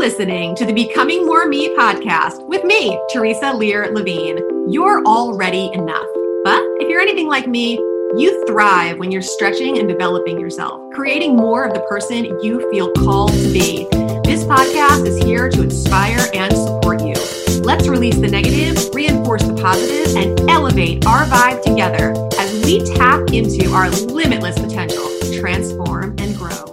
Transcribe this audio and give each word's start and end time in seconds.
listening 0.00 0.56
to 0.56 0.64
the 0.64 0.72
Becoming 0.72 1.26
More 1.26 1.46
Me 1.46 1.76
podcast 1.76 2.48
with 2.48 2.64
me, 2.64 2.98
Theresa 3.10 3.52
Lear 3.52 3.92
Levine. 3.92 4.38
You're 4.66 5.04
already 5.04 5.70
enough. 5.74 6.06
But 6.42 6.62
if 6.80 6.88
you're 6.88 7.02
anything 7.02 7.28
like 7.28 7.46
me, 7.46 7.74
you 8.16 8.42
thrive 8.46 8.98
when 8.98 9.10
you're 9.10 9.20
stretching 9.20 9.76
and 9.76 9.86
developing 9.86 10.40
yourself, 10.40 10.80
creating 10.94 11.36
more 11.36 11.64
of 11.64 11.74
the 11.74 11.80
person 11.80 12.24
you 12.40 12.66
feel 12.70 12.90
called 12.92 13.32
to 13.32 13.52
be. 13.52 13.88
This 14.24 14.42
podcast 14.44 15.06
is 15.06 15.22
here 15.22 15.50
to 15.50 15.60
inspire 15.60 16.26
and 16.32 16.50
support 16.56 17.02
you. 17.02 17.12
Let's 17.60 17.86
release 17.86 18.16
the 18.16 18.28
negative, 18.28 18.94
reinforce 18.94 19.42
the 19.42 19.52
positive, 19.52 20.16
and 20.16 20.48
elevate 20.48 21.04
our 21.04 21.26
vibe 21.26 21.62
together 21.62 22.14
as 22.38 22.64
we 22.64 22.82
tap 22.94 23.34
into 23.34 23.74
our 23.74 23.90
limitless 23.90 24.58
potential 24.58 25.10
transform 25.38 26.14
and 26.18 26.34
grow. 26.38 26.69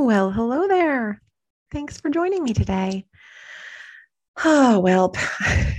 Well, 0.00 0.30
hello 0.30 0.68
there. 0.68 1.20
Thanks 1.72 2.00
for 2.00 2.08
joining 2.08 2.44
me 2.44 2.54
today. 2.54 3.04
Oh, 4.44 4.78
well, 4.78 5.12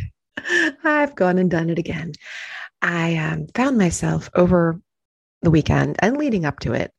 I've 0.84 1.16
gone 1.16 1.38
and 1.38 1.50
done 1.50 1.70
it 1.70 1.80
again. 1.80 2.12
I 2.82 3.16
um, 3.16 3.48
found 3.56 3.78
myself 3.78 4.30
over 4.36 4.80
the 5.42 5.50
weekend 5.50 5.96
and 6.00 6.18
leading 6.18 6.44
up 6.44 6.60
to 6.60 6.74
it, 6.74 6.92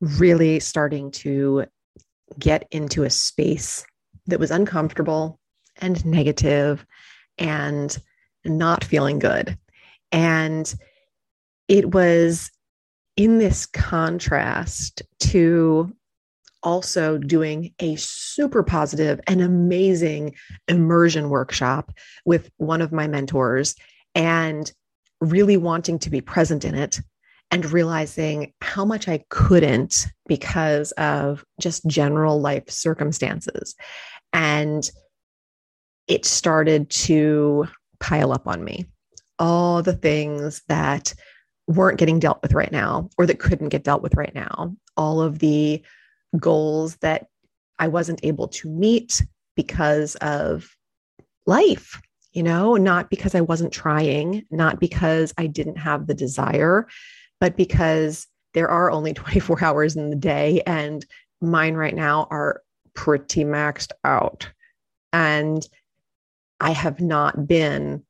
really 0.00 0.60
starting 0.60 1.10
to 1.10 1.64
get 2.38 2.68
into 2.70 3.02
a 3.02 3.10
space 3.10 3.84
that 4.26 4.38
was 4.40 4.52
uncomfortable 4.52 5.40
and 5.78 6.06
negative 6.06 6.86
and 7.36 7.98
not 8.44 8.84
feeling 8.84 9.18
good. 9.18 9.58
And 10.12 10.72
it 11.66 11.92
was 11.92 12.52
in 13.16 13.38
this 13.38 13.66
contrast 13.66 15.02
to 15.18 15.92
also 16.64 17.18
doing 17.18 17.72
a 17.78 17.94
super 17.96 18.62
positive 18.62 19.20
and 19.26 19.40
amazing 19.40 20.34
immersion 20.66 21.28
workshop 21.28 21.92
with 22.24 22.50
one 22.56 22.82
of 22.82 22.92
my 22.92 23.06
mentors 23.06 23.76
and 24.14 24.72
really 25.20 25.56
wanting 25.56 25.98
to 26.00 26.10
be 26.10 26.20
present 26.20 26.64
in 26.64 26.74
it 26.74 27.00
and 27.50 27.70
realizing 27.70 28.52
how 28.60 28.84
much 28.84 29.06
I 29.06 29.22
couldn't 29.28 30.08
because 30.26 30.92
of 30.92 31.44
just 31.60 31.86
general 31.86 32.40
life 32.40 32.68
circumstances. 32.68 33.74
And 34.32 34.90
it 36.08 36.24
started 36.24 36.90
to 36.90 37.68
pile 38.00 38.32
up 38.32 38.48
on 38.48 38.64
me. 38.64 38.86
All 39.38 39.82
the 39.82 39.92
things 39.92 40.62
that 40.68 41.14
weren't 41.66 41.98
getting 41.98 42.18
dealt 42.18 42.42
with 42.42 42.52
right 42.52 42.72
now 42.72 43.08
or 43.18 43.26
that 43.26 43.38
couldn't 43.38 43.70
get 43.70 43.84
dealt 43.84 44.02
with 44.02 44.14
right 44.14 44.34
now, 44.34 44.74
all 44.96 45.20
of 45.20 45.38
the 45.38 45.82
goals 46.38 46.96
that 46.96 47.26
I 47.78 47.88
wasn't 47.88 48.20
able 48.22 48.48
to 48.48 48.68
meet 48.68 49.24
because 49.56 50.16
of 50.16 50.68
life, 51.46 52.00
you 52.32 52.42
know, 52.42 52.76
not 52.76 53.10
because 53.10 53.34
I 53.34 53.40
wasn't 53.40 53.72
trying, 53.72 54.44
not 54.50 54.80
because 54.80 55.32
I 55.38 55.46
didn't 55.46 55.76
have 55.76 56.06
the 56.06 56.14
desire, 56.14 56.88
but 57.40 57.56
because 57.56 58.26
there 58.54 58.68
are 58.68 58.90
only 58.90 59.14
24 59.14 59.64
hours 59.64 59.96
in 59.96 60.10
the 60.10 60.16
day 60.16 60.62
and 60.66 61.04
mine 61.40 61.74
right 61.74 61.94
now 61.94 62.26
are 62.30 62.62
pretty 62.94 63.44
maxed 63.44 63.92
out. 64.04 64.50
And 65.12 65.66
I 66.60 66.70
have 66.70 67.00
not 67.00 67.46
been 67.46 68.04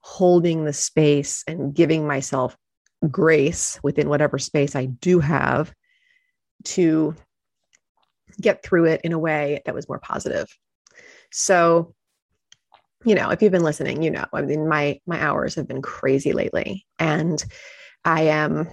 holding 0.00 0.64
the 0.64 0.72
space 0.72 1.42
and 1.46 1.74
giving 1.74 2.06
myself 2.06 2.56
grace 3.10 3.78
within 3.82 4.08
whatever 4.08 4.38
space 4.38 4.76
I 4.76 4.86
do 4.86 5.18
have 5.20 5.72
to 6.64 7.14
get 8.40 8.62
through 8.62 8.86
it 8.86 9.00
in 9.02 9.12
a 9.12 9.18
way 9.18 9.62
that 9.64 9.74
was 9.74 9.88
more 9.88 9.98
positive. 9.98 10.46
So, 11.30 11.94
you 13.04 13.14
know, 13.14 13.30
if 13.30 13.42
you've 13.42 13.52
been 13.52 13.62
listening, 13.62 14.02
you 14.02 14.10
know, 14.10 14.24
I 14.32 14.42
mean, 14.42 14.68
my 14.68 15.00
my 15.06 15.20
hours 15.20 15.54
have 15.56 15.68
been 15.68 15.82
crazy 15.82 16.32
lately, 16.32 16.86
and 16.98 17.44
I 18.04 18.22
am 18.22 18.68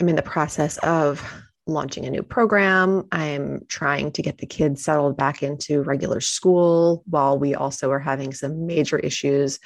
I'm 0.00 0.08
in 0.08 0.16
the 0.16 0.22
process 0.22 0.78
of 0.78 1.22
launching 1.66 2.04
a 2.06 2.10
new 2.10 2.22
program. 2.22 3.06
I'm 3.12 3.64
trying 3.68 4.12
to 4.12 4.22
get 4.22 4.38
the 4.38 4.46
kids 4.46 4.82
settled 4.84 5.16
back 5.16 5.42
into 5.42 5.82
regular 5.82 6.20
school 6.20 7.02
while 7.06 7.38
we 7.38 7.54
also 7.54 7.90
are 7.90 8.00
having 8.00 8.32
some 8.32 8.66
major 8.66 8.98
issues 8.98 9.60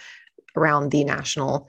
around 0.56 0.90
the 0.90 1.04
national 1.04 1.68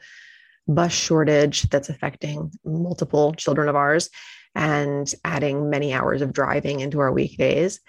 bus 0.67 0.91
shortage 0.91 1.63
that's 1.63 1.89
affecting 1.89 2.51
multiple 2.65 3.33
children 3.33 3.69
of 3.69 3.75
ours 3.75 4.09
and 4.57 5.13
adding 5.23 5.69
many 5.69 5.93
hours 5.93 6.23
of 6.23 6.33
driving 6.33 6.79
into 6.79 6.99
our 6.99 7.11
weekdays. 7.11 7.79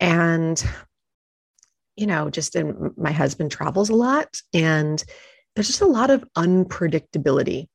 And, 0.00 0.60
you 1.94 2.06
know, 2.06 2.30
just 2.30 2.56
in, 2.56 2.94
my 2.96 3.12
husband 3.12 3.52
travels 3.52 3.90
a 3.90 3.94
lot 3.94 4.40
and 4.54 5.04
there's 5.54 5.66
just 5.66 5.82
a 5.82 5.86
lot 5.86 6.10
of 6.10 6.24
unpredictability 6.36 7.68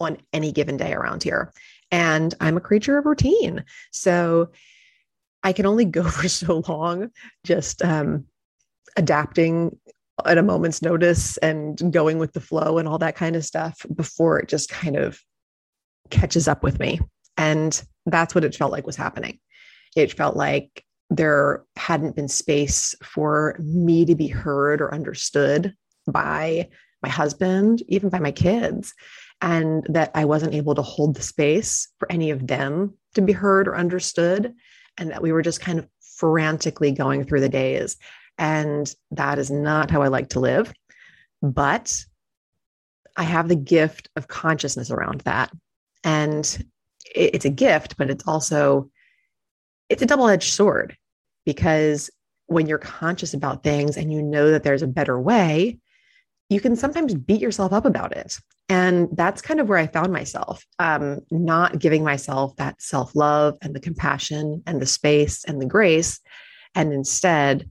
on 0.00 0.18
any 0.32 0.50
given 0.50 0.76
day 0.76 0.92
around 0.92 1.22
here. 1.22 1.52
And 1.92 2.34
I'm 2.40 2.56
a 2.56 2.60
creature 2.60 2.98
of 2.98 3.06
routine. 3.06 3.64
So 3.92 4.50
I 5.44 5.52
can 5.52 5.64
only 5.64 5.84
go 5.84 6.02
for 6.10 6.28
so 6.28 6.64
long 6.68 7.10
just 7.44 7.82
um, 7.82 8.26
adapting 8.96 9.78
at 10.24 10.38
a 10.38 10.42
moment's 10.42 10.82
notice 10.82 11.36
and 11.36 11.92
going 11.92 12.18
with 12.18 12.32
the 12.32 12.40
flow 12.40 12.78
and 12.78 12.88
all 12.88 12.98
that 12.98 13.14
kind 13.14 13.36
of 13.36 13.44
stuff 13.44 13.86
before 13.94 14.40
it 14.40 14.48
just 14.48 14.70
kind 14.70 14.96
of 14.96 15.20
catches 16.10 16.48
up 16.48 16.64
with 16.64 16.80
me. 16.80 16.98
And 17.36 17.82
that's 18.06 18.34
what 18.34 18.44
it 18.44 18.54
felt 18.54 18.72
like 18.72 18.86
was 18.86 18.96
happening. 18.96 19.38
It 19.94 20.12
felt 20.12 20.36
like 20.36 20.84
there 21.10 21.64
hadn't 21.76 22.16
been 22.16 22.28
space 22.28 22.94
for 23.02 23.56
me 23.60 24.04
to 24.04 24.14
be 24.14 24.26
heard 24.26 24.80
or 24.80 24.92
understood 24.92 25.74
by 26.06 26.68
my 27.02 27.08
husband, 27.08 27.82
even 27.88 28.08
by 28.08 28.18
my 28.18 28.32
kids, 28.32 28.94
and 29.40 29.86
that 29.88 30.10
I 30.14 30.24
wasn't 30.24 30.54
able 30.54 30.74
to 30.74 30.82
hold 30.82 31.14
the 31.14 31.22
space 31.22 31.88
for 31.98 32.10
any 32.10 32.30
of 32.30 32.46
them 32.46 32.94
to 33.14 33.22
be 33.22 33.32
heard 33.32 33.68
or 33.68 33.76
understood, 33.76 34.54
and 34.98 35.10
that 35.10 35.22
we 35.22 35.32
were 35.32 35.42
just 35.42 35.60
kind 35.60 35.78
of 35.78 35.88
frantically 36.18 36.92
going 36.92 37.24
through 37.24 37.40
the 37.40 37.48
days. 37.48 37.96
And 38.38 38.92
that 39.10 39.38
is 39.38 39.50
not 39.50 39.90
how 39.90 40.02
I 40.02 40.08
like 40.08 40.30
to 40.30 40.40
live. 40.40 40.72
But 41.42 42.04
I 43.16 43.22
have 43.22 43.48
the 43.48 43.56
gift 43.56 44.08
of 44.16 44.28
consciousness 44.28 44.90
around 44.90 45.20
that. 45.22 45.50
And 46.04 46.64
it's 47.14 47.44
a 47.44 47.50
gift, 47.50 47.96
but 47.96 48.10
it's 48.10 48.26
also 48.26 48.90
it's 49.88 50.02
a 50.02 50.06
double-edged 50.06 50.52
sword 50.52 50.96
because 51.44 52.10
when 52.46 52.66
you're 52.66 52.78
conscious 52.78 53.34
about 53.34 53.62
things 53.62 53.96
and 53.96 54.12
you 54.12 54.22
know 54.22 54.50
that 54.50 54.62
there's 54.62 54.82
a 54.82 54.88
better 54.88 55.20
way, 55.20 55.78
you 56.48 56.60
can 56.60 56.76
sometimes 56.76 57.14
beat 57.14 57.40
yourself 57.40 57.72
up 57.72 57.84
about 57.84 58.16
it. 58.16 58.38
And 58.68 59.08
that's 59.12 59.42
kind 59.42 59.60
of 59.60 59.68
where 59.68 59.78
I 59.78 59.86
found 59.86 60.12
myself, 60.12 60.64
um, 60.78 61.20
not 61.30 61.78
giving 61.78 62.02
myself 62.02 62.54
that 62.56 62.80
self 62.80 63.14
love 63.14 63.56
and 63.62 63.74
the 63.74 63.80
compassion 63.80 64.62
and 64.66 64.80
the 64.80 64.86
space 64.86 65.44
and 65.44 65.60
the 65.60 65.66
grace. 65.66 66.20
And 66.74 66.92
instead 66.92 67.70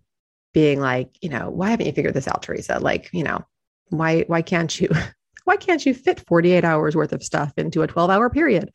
being 0.54 0.80
like, 0.80 1.10
you 1.22 1.30
know, 1.30 1.50
why 1.50 1.70
haven't 1.70 1.86
you 1.86 1.92
figured 1.92 2.14
this 2.14 2.28
out, 2.28 2.44
Theresa? 2.44 2.80
Like, 2.80 3.10
you 3.12 3.24
know, 3.24 3.42
why, 3.90 4.22
why 4.28 4.42
can't 4.42 4.80
you, 4.80 4.90
why 5.44 5.58
can't 5.58 5.86
you 5.86 5.94
fit 5.94 6.26
48 6.28 6.64
hours 6.64 6.96
worth 6.96 7.12
of 7.14 7.24
stuff 7.24 7.52
into 7.58 7.82
a 7.82 7.88
12 7.88 8.10
hour 8.10 8.30
period? 8.30 8.72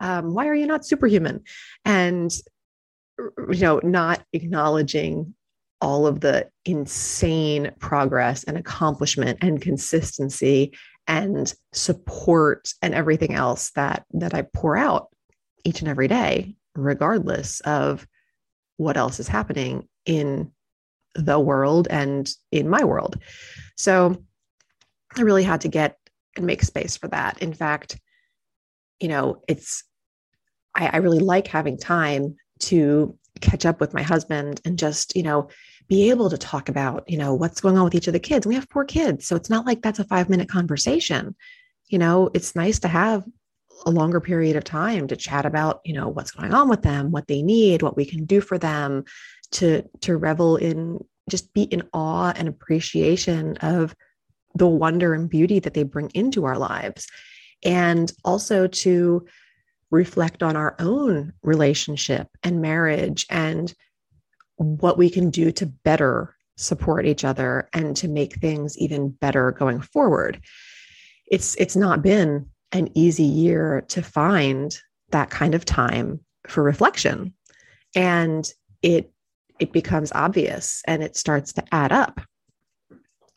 Um, 0.00 0.34
why 0.34 0.46
are 0.46 0.54
you 0.54 0.66
not 0.66 0.86
superhuman 0.86 1.42
and 1.84 2.32
you 3.18 3.60
know 3.60 3.80
not 3.82 4.22
acknowledging 4.32 5.34
all 5.80 6.06
of 6.06 6.20
the 6.20 6.48
insane 6.64 7.70
progress 7.78 8.44
and 8.44 8.56
accomplishment 8.56 9.38
and 9.42 9.62
consistency 9.62 10.72
and 11.06 11.54
support 11.72 12.72
and 12.82 12.94
everything 12.94 13.34
else 13.34 13.70
that 13.70 14.04
that 14.12 14.34
I 14.34 14.42
pour 14.42 14.76
out 14.76 15.08
each 15.64 15.80
and 15.80 15.88
every 15.88 16.08
day 16.08 16.54
regardless 16.74 17.60
of 17.60 18.06
what 18.76 18.96
else 18.96 19.18
is 19.18 19.28
happening 19.28 19.88
in 20.06 20.52
the 21.14 21.38
world 21.40 21.88
and 21.90 22.30
in 22.52 22.68
my 22.68 22.84
world. 22.84 23.20
So 23.76 24.22
I 25.16 25.22
really 25.22 25.42
had 25.42 25.62
to 25.62 25.68
get 25.68 25.98
and 26.36 26.46
make 26.46 26.62
space 26.62 26.96
for 26.96 27.08
that. 27.08 27.42
In 27.42 27.52
fact, 27.52 28.00
you 29.00 29.08
know, 29.08 29.42
it's 29.48 29.84
I, 30.74 30.86
I 30.86 30.96
really 30.98 31.18
like 31.18 31.46
having 31.46 31.78
time 31.78 32.36
to 32.60 33.16
catch 33.40 33.64
up 33.66 33.80
with 33.80 33.94
my 33.94 34.02
husband 34.02 34.60
and 34.64 34.78
just, 34.78 35.14
you 35.16 35.22
know, 35.22 35.48
be 35.88 36.10
able 36.10 36.28
to 36.30 36.38
talk 36.38 36.68
about, 36.68 37.08
you 37.08 37.16
know, 37.16 37.34
what's 37.34 37.60
going 37.60 37.78
on 37.78 37.84
with 37.84 37.94
each 37.94 38.06
of 38.06 38.12
the 38.12 38.20
kids. 38.20 38.46
We 38.46 38.54
have 38.54 38.66
four 38.70 38.84
kids. 38.84 39.26
So 39.26 39.36
it's 39.36 39.50
not 39.50 39.66
like 39.66 39.82
that's 39.82 39.98
a 39.98 40.04
five 40.04 40.28
minute 40.28 40.48
conversation. 40.48 41.34
You 41.88 41.98
know, 41.98 42.30
it's 42.34 42.54
nice 42.54 42.78
to 42.80 42.88
have 42.88 43.24
a 43.86 43.90
longer 43.90 44.20
period 44.20 44.56
of 44.56 44.64
time 44.64 45.06
to 45.08 45.16
chat 45.16 45.46
about, 45.46 45.80
you 45.84 45.94
know, 45.94 46.08
what's 46.08 46.32
going 46.32 46.52
on 46.52 46.68
with 46.68 46.82
them, 46.82 47.10
what 47.12 47.28
they 47.28 47.42
need, 47.42 47.82
what 47.82 47.96
we 47.96 48.04
can 48.04 48.24
do 48.24 48.40
for 48.40 48.58
them, 48.58 49.04
to 49.52 49.82
to 50.00 50.16
revel 50.16 50.56
in 50.56 51.02
just 51.30 51.52
be 51.52 51.62
in 51.62 51.82
awe 51.92 52.32
and 52.36 52.48
appreciation 52.48 53.56
of 53.58 53.94
the 54.54 54.66
wonder 54.66 55.14
and 55.14 55.30
beauty 55.30 55.58
that 55.60 55.74
they 55.74 55.82
bring 55.82 56.10
into 56.14 56.44
our 56.44 56.58
lives. 56.58 57.06
And 57.64 58.12
also 58.24 58.66
to 58.66 59.26
reflect 59.90 60.42
on 60.42 60.56
our 60.56 60.76
own 60.78 61.32
relationship 61.42 62.28
and 62.42 62.60
marriage 62.60 63.26
and 63.30 63.72
what 64.56 64.98
we 64.98 65.08
can 65.08 65.30
do 65.30 65.50
to 65.52 65.66
better 65.66 66.34
support 66.56 67.06
each 67.06 67.24
other 67.24 67.68
and 67.72 67.96
to 67.96 68.08
make 68.08 68.34
things 68.34 68.76
even 68.78 69.10
better 69.10 69.52
going 69.52 69.80
forward. 69.80 70.40
It's 71.26 71.54
it's 71.56 71.76
not 71.76 72.02
been 72.02 72.50
an 72.72 72.90
easy 72.94 73.24
year 73.24 73.84
to 73.88 74.02
find 74.02 74.76
that 75.10 75.30
kind 75.30 75.54
of 75.54 75.64
time 75.64 76.20
for 76.46 76.62
reflection. 76.62 77.32
And 77.94 78.50
it 78.82 79.12
it 79.58 79.72
becomes 79.72 80.12
obvious 80.12 80.82
and 80.86 81.02
it 81.02 81.16
starts 81.16 81.52
to 81.54 81.64
add 81.72 81.92
up. 81.92 82.20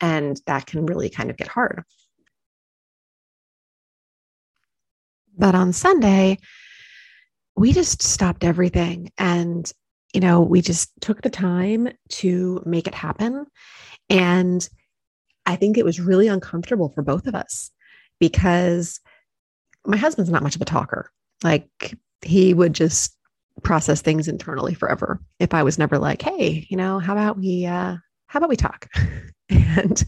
And 0.00 0.40
that 0.46 0.66
can 0.66 0.86
really 0.86 1.08
kind 1.08 1.30
of 1.30 1.36
get 1.36 1.48
hard. 1.48 1.84
But 5.36 5.54
on 5.54 5.72
Sunday, 5.72 6.38
we 7.56 7.72
just 7.72 8.02
stopped 8.02 8.44
everything 8.44 9.10
and 9.18 9.70
you 10.14 10.20
know 10.20 10.40
we 10.40 10.60
just 10.60 10.90
took 11.00 11.22
the 11.22 11.30
time 11.30 11.88
to 12.08 12.62
make 12.66 12.86
it 12.86 12.94
happen. 12.94 13.46
And 14.10 14.68
i 15.44 15.56
think 15.56 15.76
it 15.76 15.84
was 15.84 16.00
really 16.00 16.28
uncomfortable 16.28 16.88
for 16.90 17.02
both 17.02 17.26
of 17.26 17.34
us 17.34 17.70
because 18.20 19.00
my 19.84 19.96
husband's 19.96 20.30
not 20.30 20.42
much 20.42 20.54
of 20.54 20.62
a 20.62 20.66
talker. 20.66 21.10
Like 21.42 21.96
he 22.22 22.54
would 22.54 22.72
just 22.72 23.16
process 23.62 24.00
things 24.00 24.28
internally 24.28 24.72
forever 24.74 25.20
if 25.38 25.52
i 25.52 25.62
was 25.62 25.78
never 25.78 25.98
like 25.98 26.22
hey 26.22 26.66
you 26.70 26.76
know 26.76 26.98
how 26.98 27.12
about 27.12 27.36
we 27.36 27.66
uh 27.66 27.96
how 28.26 28.38
about 28.38 28.48
we 28.48 28.56
talk? 28.56 28.88
And 29.50 30.02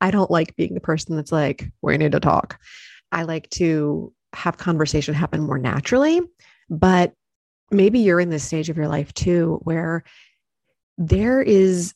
i 0.00 0.10
don't 0.10 0.30
like 0.30 0.54
being 0.56 0.74
the 0.74 0.80
person 0.80 1.16
that's 1.16 1.32
like 1.32 1.68
we 1.82 1.96
need 1.98 2.12
to 2.12 2.20
talk. 2.20 2.58
I 3.12 3.24
like 3.24 3.50
to 3.50 4.12
have 4.34 4.56
conversation 4.56 5.14
happen 5.14 5.40
more 5.42 5.58
naturally 5.58 6.20
but 6.68 7.12
maybe 7.70 7.98
you're 7.98 8.20
in 8.20 8.30
this 8.30 8.44
stage 8.44 8.68
of 8.68 8.76
your 8.76 8.88
life 8.88 9.12
too 9.14 9.60
where 9.64 10.02
there 10.98 11.40
is 11.40 11.94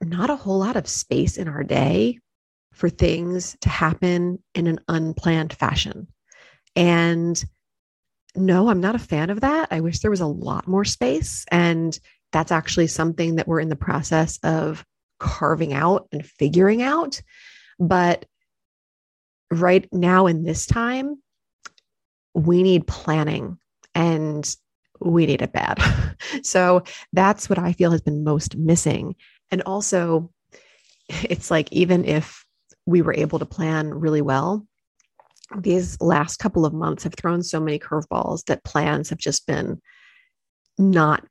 not 0.00 0.30
a 0.30 0.36
whole 0.36 0.58
lot 0.58 0.76
of 0.76 0.88
space 0.88 1.36
in 1.36 1.48
our 1.48 1.62
day 1.62 2.18
for 2.72 2.88
things 2.88 3.56
to 3.60 3.68
happen 3.68 4.42
in 4.54 4.66
an 4.66 4.80
unplanned 4.88 5.52
fashion 5.52 6.06
and 6.74 7.44
no, 8.34 8.68
I'm 8.68 8.80
not 8.80 8.94
a 8.94 9.00
fan 9.00 9.30
of 9.30 9.40
that. 9.40 9.68
I 9.70 9.80
wish 9.80 10.00
there 10.00 10.10
was 10.10 10.20
a 10.20 10.26
lot 10.26 10.66
more 10.66 10.84
space. 10.84 11.44
And 11.50 11.98
that's 12.32 12.52
actually 12.52 12.86
something 12.86 13.36
that 13.36 13.46
we're 13.46 13.60
in 13.60 13.68
the 13.68 13.76
process 13.76 14.38
of 14.42 14.84
carving 15.18 15.74
out 15.74 16.08
and 16.12 16.24
figuring 16.24 16.82
out. 16.82 17.20
But 17.78 18.24
right 19.50 19.86
now, 19.92 20.26
in 20.26 20.44
this 20.44 20.64
time, 20.64 21.22
we 22.34 22.62
need 22.62 22.86
planning 22.86 23.58
and 23.94 24.56
we 25.00 25.26
need 25.26 25.42
it 25.42 25.52
bad. 25.52 25.78
so 26.42 26.82
that's 27.12 27.48
what 27.48 27.58
I 27.58 27.72
feel 27.72 27.90
has 27.90 28.00
been 28.00 28.24
most 28.24 28.56
missing. 28.56 29.16
And 29.50 29.62
also, 29.62 30.30
it's 31.08 31.50
like, 31.50 31.70
even 31.72 32.04
if 32.04 32.44
we 32.86 33.02
were 33.02 33.14
able 33.14 33.38
to 33.38 33.46
plan 33.46 33.92
really 33.92 34.22
well, 34.22 34.66
these 35.58 36.00
last 36.00 36.38
couple 36.38 36.64
of 36.64 36.72
months 36.72 37.04
have 37.04 37.14
thrown 37.14 37.42
so 37.42 37.60
many 37.60 37.78
curveballs 37.78 38.44
that 38.46 38.64
plans 38.64 39.10
have 39.10 39.18
just 39.18 39.46
been 39.46 39.80
not 40.78 41.24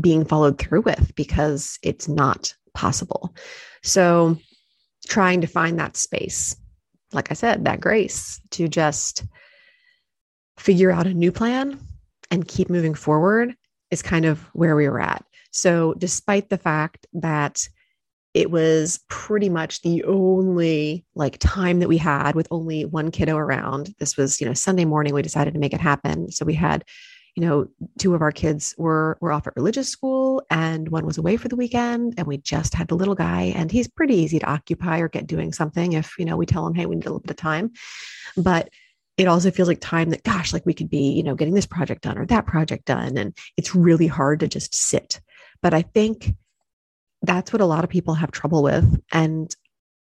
being 0.00 0.24
followed 0.24 0.58
through 0.58 0.82
with 0.82 1.14
because 1.14 1.78
it's 1.82 2.08
not 2.08 2.54
possible. 2.74 3.34
So, 3.82 4.38
trying 5.06 5.40
to 5.42 5.46
find 5.46 5.78
that 5.78 5.96
space, 5.96 6.56
like 7.12 7.30
I 7.30 7.34
said, 7.34 7.64
that 7.64 7.80
grace 7.80 8.40
to 8.52 8.66
just 8.66 9.24
figure 10.58 10.90
out 10.90 11.06
a 11.06 11.14
new 11.14 11.32
plan 11.32 11.78
and 12.30 12.48
keep 12.48 12.70
moving 12.70 12.94
forward 12.94 13.54
is 13.90 14.02
kind 14.02 14.24
of 14.24 14.40
where 14.52 14.76
we 14.76 14.88
were 14.88 15.00
at. 15.00 15.24
So, 15.50 15.94
despite 15.94 16.50
the 16.50 16.58
fact 16.58 17.06
that 17.14 17.66
it 18.36 18.50
was 18.50 19.00
pretty 19.08 19.48
much 19.48 19.80
the 19.80 20.04
only 20.04 21.06
like 21.14 21.38
time 21.38 21.78
that 21.80 21.88
we 21.88 21.96
had 21.96 22.34
with 22.34 22.46
only 22.50 22.84
one 22.84 23.10
kiddo 23.10 23.34
around. 23.34 23.94
This 23.98 24.18
was, 24.18 24.42
you 24.42 24.46
know, 24.46 24.52
Sunday 24.52 24.84
morning 24.84 25.14
we 25.14 25.22
decided 25.22 25.54
to 25.54 25.60
make 25.60 25.72
it 25.72 25.80
happen. 25.80 26.30
So 26.30 26.44
we 26.44 26.52
had, 26.52 26.84
you 27.34 27.40
know, 27.42 27.66
two 27.98 28.14
of 28.14 28.20
our 28.20 28.32
kids 28.32 28.74
were 28.76 29.16
were 29.22 29.32
off 29.32 29.46
at 29.46 29.56
religious 29.56 29.88
school 29.88 30.44
and 30.50 30.90
one 30.90 31.06
was 31.06 31.16
away 31.16 31.38
for 31.38 31.48
the 31.48 31.56
weekend 31.56 32.12
and 32.18 32.26
we 32.26 32.36
just 32.36 32.74
had 32.74 32.88
the 32.88 32.94
little 32.94 33.14
guy 33.14 33.54
and 33.56 33.72
he's 33.72 33.88
pretty 33.88 34.16
easy 34.16 34.38
to 34.38 34.46
occupy 34.46 34.98
or 34.98 35.08
get 35.08 35.26
doing 35.26 35.50
something 35.50 35.94
if, 35.94 36.12
you 36.18 36.26
know, 36.26 36.36
we 36.36 36.44
tell 36.44 36.66
him, 36.66 36.74
"Hey, 36.74 36.84
we 36.84 36.96
need 36.96 37.06
a 37.06 37.08
little 37.08 37.20
bit 37.20 37.30
of 37.30 37.36
time." 37.38 37.72
But 38.36 38.68
it 39.16 39.28
also 39.28 39.50
feels 39.50 39.68
like 39.68 39.80
time 39.80 40.10
that 40.10 40.24
gosh, 40.24 40.52
like 40.52 40.66
we 40.66 40.74
could 40.74 40.90
be, 40.90 41.12
you 41.12 41.22
know, 41.22 41.34
getting 41.34 41.54
this 41.54 41.66
project 41.66 42.02
done 42.02 42.18
or 42.18 42.26
that 42.26 42.46
project 42.46 42.84
done 42.84 43.16
and 43.16 43.36
it's 43.56 43.74
really 43.74 44.06
hard 44.06 44.40
to 44.40 44.48
just 44.48 44.74
sit. 44.74 45.20
But 45.62 45.72
I 45.74 45.82
think 45.82 46.34
that's 47.22 47.52
what 47.52 47.62
a 47.62 47.66
lot 47.66 47.84
of 47.84 47.90
people 47.90 48.14
have 48.14 48.30
trouble 48.30 48.62
with. 48.62 49.02
And 49.12 49.54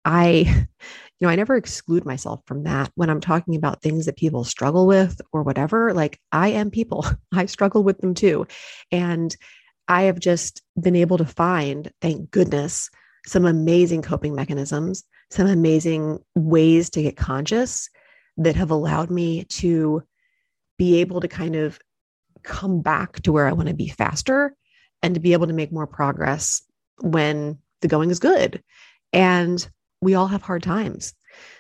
I, 0.05 0.67
you 1.21 1.27
know, 1.27 1.29
I 1.29 1.37
never 1.37 1.57
exclude 1.57 2.05
myself 2.05 2.41
from 2.47 2.65
that 2.65 2.91
when 2.95 3.11
I'm 3.11 3.21
talking 3.21 3.55
about 3.55 3.83
things 3.83 4.07
that 4.07 4.17
people 4.17 4.45
struggle 4.45 4.87
with 4.87 5.21
or 5.33 5.43
whatever. 5.43 5.93
Like 5.93 6.19
I 6.33 6.49
am 6.49 6.71
people, 6.71 7.05
I 7.33 7.47
struggle 7.47 7.85
with 7.85 7.99
them 7.99 8.15
too. 8.15 8.47
And 8.91 9.37
I 9.89 10.03
have 10.03 10.19
just 10.19 10.63
been 10.81 10.97
able 10.97 11.19
to 11.19 11.27
find, 11.27 11.93
thank 12.01 12.31
goodness, 12.31 12.89
some 13.27 13.45
amazing 13.45 14.03
coping 14.03 14.35
mechanisms, 14.35 15.05
some 15.31 15.47
amazing 15.47 16.19
ways 16.35 16.89
to 16.91 17.03
get 17.03 17.17
conscious 17.17 17.89
that 18.37 18.57
have 18.57 18.71
allowed 18.71 19.11
me 19.11 19.45
to 19.45 20.03
be 20.79 21.01
able 21.01 21.21
to 21.21 21.29
kind 21.29 21.55
of 21.55 21.79
come 22.43 22.81
back 22.81 23.21
to 23.23 23.33
where 23.33 23.47
I 23.47 23.53
want 23.53 23.69
to 23.69 23.75
be 23.75 23.89
faster 23.89 24.55
and 25.03 25.15
to 25.15 25.21
be 25.21 25.33
able 25.33 25.47
to 25.47 25.53
make 25.53 25.73
more 25.73 25.87
progress 25.87 26.63
when 27.01 27.59
the 27.81 27.89
going 27.89 28.11
is 28.11 28.19
good. 28.19 28.63
And 29.13 29.67
we 30.01 30.15
all 30.15 30.27
have 30.27 30.43
hard 30.43 30.63
times. 30.63 31.15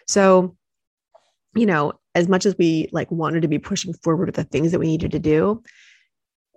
So, 0.06 0.56
you 1.54 1.66
know, 1.66 1.92
as 2.14 2.28
much 2.28 2.46
as 2.46 2.56
we 2.58 2.88
like 2.92 3.10
wanted 3.10 3.42
to 3.42 3.48
be 3.48 3.58
pushing 3.58 3.92
forward 3.94 4.26
with 4.26 4.36
the 4.36 4.44
things 4.44 4.72
that 4.72 4.78
we 4.78 4.86
needed 4.86 5.12
to 5.12 5.18
do, 5.18 5.62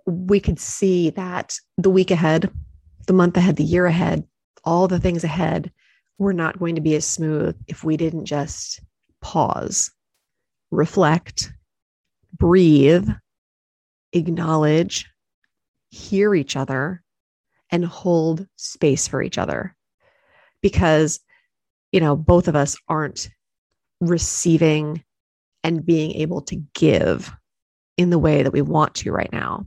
we 0.06 0.40
could 0.40 0.58
see 0.58 1.10
that 1.10 1.56
the 1.78 1.90
week 1.90 2.10
ahead, 2.10 2.50
the 3.06 3.12
month 3.12 3.36
ahead, 3.36 3.56
the 3.56 3.64
year 3.64 3.86
ahead, 3.86 4.24
all 4.64 4.88
the 4.88 5.00
things 5.00 5.24
ahead 5.24 5.70
were 6.18 6.32
not 6.32 6.58
going 6.58 6.74
to 6.74 6.80
be 6.80 6.94
as 6.94 7.06
smooth 7.06 7.56
if 7.66 7.84
we 7.84 7.96
didn't 7.96 8.24
just 8.24 8.80
pause, 9.20 9.90
reflect, 10.70 11.52
breathe, 12.36 13.08
acknowledge, 14.12 15.06
hear 15.90 16.34
each 16.34 16.56
other, 16.56 17.02
and 17.70 17.84
hold 17.84 18.46
space 18.56 19.08
for 19.08 19.22
each 19.22 19.38
other. 19.38 19.74
Because 20.62 21.20
you 21.92 22.00
know 22.00 22.16
both 22.16 22.48
of 22.48 22.56
us 22.56 22.76
aren't 22.88 23.28
receiving 24.00 25.02
and 25.62 25.86
being 25.86 26.12
able 26.12 26.42
to 26.42 26.56
give 26.74 27.32
in 27.96 28.10
the 28.10 28.18
way 28.18 28.42
that 28.42 28.52
we 28.52 28.62
want 28.62 28.94
to 28.94 29.12
right 29.12 29.32
now. 29.32 29.66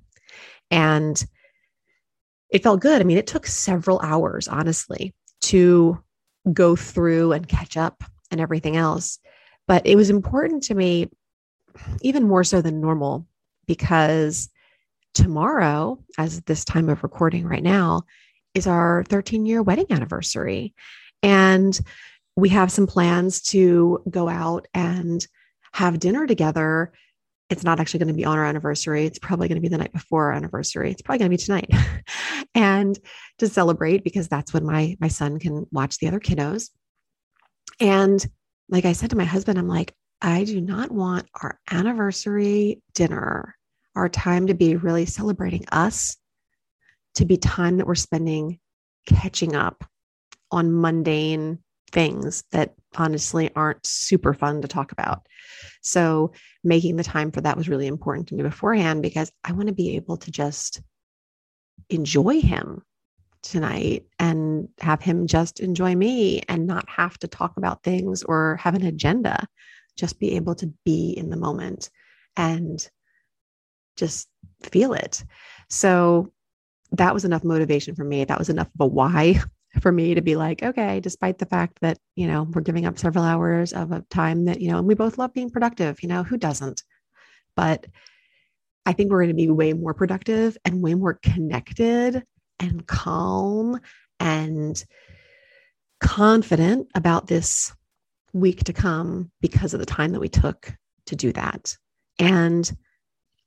And 0.72 1.24
it 2.50 2.64
felt 2.64 2.82
good. 2.82 3.02
I 3.02 3.06
mean 3.06 3.18
it 3.18 3.28
took 3.28 3.48
several 3.48 4.00
hours 4.02 4.48
honestly 4.48 5.14
to 5.42 6.02
go 6.54 6.76
through 6.76 7.34
and 7.34 7.48
catch 7.48 7.78
up 7.78 8.04
and 8.32 8.40
everything 8.40 8.78
else 8.78 9.20
but 9.70 9.86
it 9.86 9.96
was 9.96 10.10
important 10.10 10.64
to 10.64 10.74
me 10.74 11.08
even 12.02 12.28
more 12.28 12.44
so 12.44 12.60
than 12.60 12.82
normal 12.82 13.28
because 13.68 14.50
tomorrow, 15.14 16.04
as 16.18 16.42
this 16.42 16.66
time 16.66 16.90
of 16.90 17.04
recording 17.04 17.46
right 17.46 17.62
now, 17.62 18.02
is 18.56 18.66
our 18.66 19.04
13 19.10 19.46
year 19.46 19.62
wedding 19.62 19.86
anniversary. 19.92 20.74
And 21.22 21.80
we 22.36 22.50
have 22.50 22.72
some 22.72 22.88
plans 22.88 23.44
to 23.44 24.02
go 24.10 24.28
out 24.28 24.68
and 24.74 25.26
have 25.74 26.00
dinner 26.00 26.26
together. 26.26 26.92
It's 27.52 27.64
not 27.64 27.80
actually 27.80 28.00
going 28.00 28.08
to 28.08 28.14
be 28.16 28.26
on 28.26 28.40
our 28.40 28.46
anniversary. 28.46 29.06
It's 29.06 29.20
probably 29.20 29.50
going 29.50 29.58
to 29.58 29.62
be 29.62 29.68
the 29.68 29.78
night 29.78 29.94
before 29.94 30.26
our 30.26 30.34
anniversary. 30.34 30.90
It's 30.90 31.04
probably 31.04 31.20
going 31.20 31.32
to 31.32 31.38
be 31.38 31.44
tonight. 31.44 31.70
and 32.56 32.98
to 33.38 33.48
celebrate 33.48 34.04
because 34.04 34.28
that's 34.30 34.52
when 34.52 34.66
my 34.66 34.98
my 35.00 35.10
son 35.10 35.38
can 35.38 35.68
watch 35.72 36.00
the 36.00 36.08
other 36.08 36.20
kiddos. 36.20 36.72
And 37.80 38.26
like 38.70 38.86
I 38.86 38.94
said 38.94 39.10
to 39.10 39.18
my 39.18 39.26
husband, 39.26 39.60
I'm 39.60 39.68
like, 39.68 39.94
I 40.22 40.44
do 40.44 40.62
not 40.62 40.92
want 40.92 41.28
our 41.42 41.60
anniversary 41.72 42.82
dinner 42.94 43.56
our 43.96 44.10
time 44.10 44.48
to 44.48 44.54
be 44.54 44.76
really 44.76 45.06
celebrating 45.06 45.66
us, 45.72 46.16
to 47.16 47.26
be 47.26 47.38
time 47.38 47.78
that 47.78 47.88
we're 47.88 47.96
spending 47.96 48.60
catching 49.06 49.56
up 49.56 49.84
on 50.52 50.80
mundane 50.80 51.60
things 51.92 52.44
that 52.52 52.76
honestly 52.96 53.50
aren't 53.56 53.86
super 53.86 54.34
fun 54.34 54.62
to 54.62 54.68
talk 54.68 54.92
about. 54.92 55.26
So, 55.82 56.32
making 56.64 56.96
the 56.96 57.04
time 57.04 57.32
for 57.32 57.42
that 57.42 57.58
was 57.58 57.70
really 57.70 57.88
important 57.88 58.28
to 58.28 58.36
me 58.36 58.44
beforehand 58.44 59.02
because 59.02 59.32
I 59.44 59.54
want 59.54 59.68
to 59.68 59.74
be 59.74 59.96
able 59.96 60.18
to 60.18 60.32
just 60.32 60.82
enjoy 61.90 62.42
him 62.42 62.84
tonight 63.42 64.06
and 64.20 64.68
have 64.80 65.02
him 65.02 65.28
just 65.28 65.60
enjoy 65.60 65.96
me 65.96 66.42
and 66.48 66.68
not 66.68 66.88
have 66.90 67.18
to 67.20 67.28
talk 67.28 67.58
about 67.58 67.84
things 67.84 68.24
or 68.24 68.58
have 68.58 68.76
an 68.76 68.86
agenda, 68.86 69.48
just 69.96 70.20
be 70.20 70.36
able 70.36 70.56
to 70.56 70.72
be 70.86 71.12
in 71.12 71.30
the 71.30 71.38
moment 71.38 71.90
and 72.36 72.90
just 73.96 74.30
feel 74.72 74.94
it. 74.94 75.24
So 75.70 76.32
that 76.92 77.14
was 77.14 77.26
enough 77.26 77.44
motivation 77.44 77.96
for 77.96 78.04
me. 78.04 78.24
That 78.26 78.40
was 78.40 78.50
enough 78.50 78.68
of 78.68 78.82
a 78.82 78.88
why 78.88 79.42
for 79.82 79.92
me 79.92 80.16
to 80.16 80.22
be 80.22 80.36
like, 80.36 80.64
okay, 80.64 81.00
despite 81.00 81.38
the 81.38 81.46
fact 81.46 81.80
that, 81.82 82.00
you 82.16 82.28
know, 82.28 82.44
we're 82.44 82.62
giving 82.62 82.86
up 82.86 82.98
several 82.98 83.24
hours 83.24 83.74
of 83.74 83.92
a 83.92 84.02
time 84.10 84.46
that, 84.46 84.62
you 84.62 84.72
know, 84.72 84.80
and 84.80 84.88
we 84.88 84.96
both 84.96 85.18
love 85.18 85.34
being 85.34 85.50
productive, 85.50 86.02
you 86.02 86.10
know, 86.10 86.24
who 86.24 86.38
doesn't? 86.38 86.84
But 87.56 87.86
I 88.86 88.94
think 88.94 89.12
we're 89.12 89.24
going 89.24 89.36
to 89.36 89.36
be 89.36 89.50
way 89.50 89.74
more 89.74 89.94
productive 89.94 90.58
and 90.66 90.82
way 90.82 90.96
more 90.96 91.20
connected 91.22 92.24
and 92.60 92.86
calm 92.88 93.80
and 94.20 94.84
confident 96.00 96.88
about 96.96 97.28
this 97.28 97.74
week 98.34 98.64
to 98.66 98.74
come 98.74 99.32
because 99.42 99.74
of 99.74 99.80
the 99.80 99.86
time 99.86 100.12
that 100.12 100.20
we 100.20 100.30
took 100.30 100.74
to 101.08 101.16
do 101.16 101.32
that. 101.34 101.76
And 102.20 102.72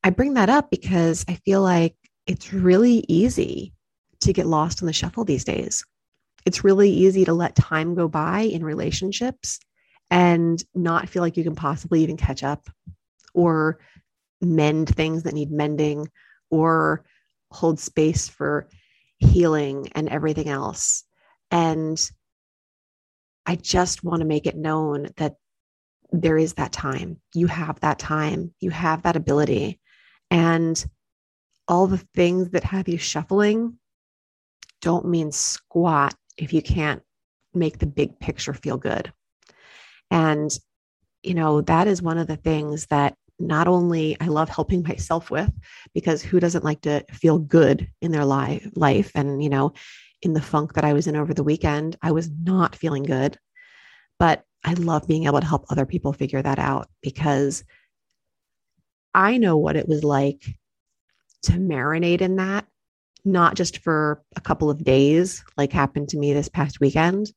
I 0.04 0.10
bring 0.10 0.34
that 0.34 0.48
up 0.48 0.70
because 0.70 1.24
I 1.28 1.34
feel 1.44 1.62
like 1.62 1.94
it's 2.26 2.52
really 2.52 3.04
easy 3.08 3.72
to 4.20 4.32
get 4.32 4.46
lost 4.46 4.80
in 4.80 4.86
the 4.86 4.92
shuffle 4.92 5.24
these 5.24 5.44
days. 5.44 5.84
It's 6.44 6.64
really 6.64 6.90
easy 6.90 7.24
to 7.24 7.32
let 7.32 7.54
time 7.54 7.94
go 7.94 8.08
by 8.08 8.40
in 8.40 8.64
relationships 8.64 9.60
and 10.10 10.62
not 10.74 11.08
feel 11.08 11.22
like 11.22 11.36
you 11.36 11.44
can 11.44 11.54
possibly 11.54 12.02
even 12.02 12.16
catch 12.16 12.42
up 12.42 12.68
or 13.34 13.78
mend 14.40 14.88
things 14.88 15.22
that 15.22 15.34
need 15.34 15.50
mending 15.50 16.08
or 16.50 17.04
hold 17.50 17.78
space 17.78 18.28
for 18.28 18.68
healing 19.22 19.88
and 19.94 20.08
everything 20.08 20.48
else. 20.48 21.04
And 21.50 22.00
I 23.46 23.56
just 23.56 24.04
want 24.04 24.20
to 24.20 24.26
make 24.26 24.46
it 24.46 24.56
known 24.56 25.08
that 25.16 25.36
there 26.10 26.38
is 26.38 26.54
that 26.54 26.72
time. 26.72 27.20
You 27.34 27.46
have 27.46 27.80
that 27.80 27.98
time. 27.98 28.54
You 28.60 28.70
have 28.70 29.02
that 29.02 29.16
ability. 29.16 29.80
And 30.30 30.84
all 31.68 31.86
the 31.86 32.04
things 32.14 32.50
that 32.50 32.64
have 32.64 32.88
you 32.88 32.98
shuffling 32.98 33.78
don't 34.80 35.06
mean 35.06 35.32
squat 35.32 36.14
if 36.36 36.52
you 36.52 36.62
can't 36.62 37.02
make 37.54 37.78
the 37.78 37.86
big 37.86 38.18
picture 38.18 38.54
feel 38.54 38.76
good. 38.76 39.12
And, 40.10 40.50
you 41.22 41.34
know, 41.34 41.60
that 41.62 41.86
is 41.86 42.02
one 42.02 42.18
of 42.18 42.26
the 42.26 42.36
things 42.36 42.86
that 42.86 43.16
not 43.42 43.68
only 43.68 44.16
I 44.20 44.26
love 44.26 44.48
helping 44.48 44.82
myself 44.82 45.30
with, 45.30 45.50
because 45.94 46.22
who 46.22 46.40
doesn't 46.40 46.64
like 46.64 46.80
to 46.82 47.04
feel 47.12 47.38
good 47.38 47.90
in 48.00 48.12
their 48.12 48.24
life, 48.24 48.66
life? 48.74 49.10
And, 49.14 49.42
you 49.42 49.50
know, 49.50 49.72
in 50.22 50.32
the 50.32 50.40
funk 50.40 50.74
that 50.74 50.84
I 50.84 50.92
was 50.92 51.06
in 51.06 51.16
over 51.16 51.34
the 51.34 51.42
weekend, 51.42 51.96
I 52.02 52.12
was 52.12 52.30
not 52.30 52.76
feeling 52.76 53.02
good. 53.02 53.38
But 54.18 54.44
I 54.64 54.74
love 54.74 55.08
being 55.08 55.26
able 55.26 55.40
to 55.40 55.46
help 55.46 55.66
other 55.68 55.86
people 55.86 56.12
figure 56.12 56.40
that 56.40 56.58
out 56.58 56.88
because 57.02 57.64
I 59.14 59.36
know 59.36 59.56
what 59.56 59.76
it 59.76 59.88
was 59.88 60.04
like 60.04 60.44
to 61.42 61.52
marinate 61.52 62.20
in 62.20 62.36
that, 62.36 62.66
not 63.24 63.56
just 63.56 63.78
for 63.78 64.22
a 64.36 64.40
couple 64.40 64.70
of 64.70 64.84
days, 64.84 65.44
like 65.56 65.72
happened 65.72 66.08
to 66.10 66.18
me 66.18 66.32
this 66.32 66.48
past 66.48 66.80
weekend, 66.80 67.32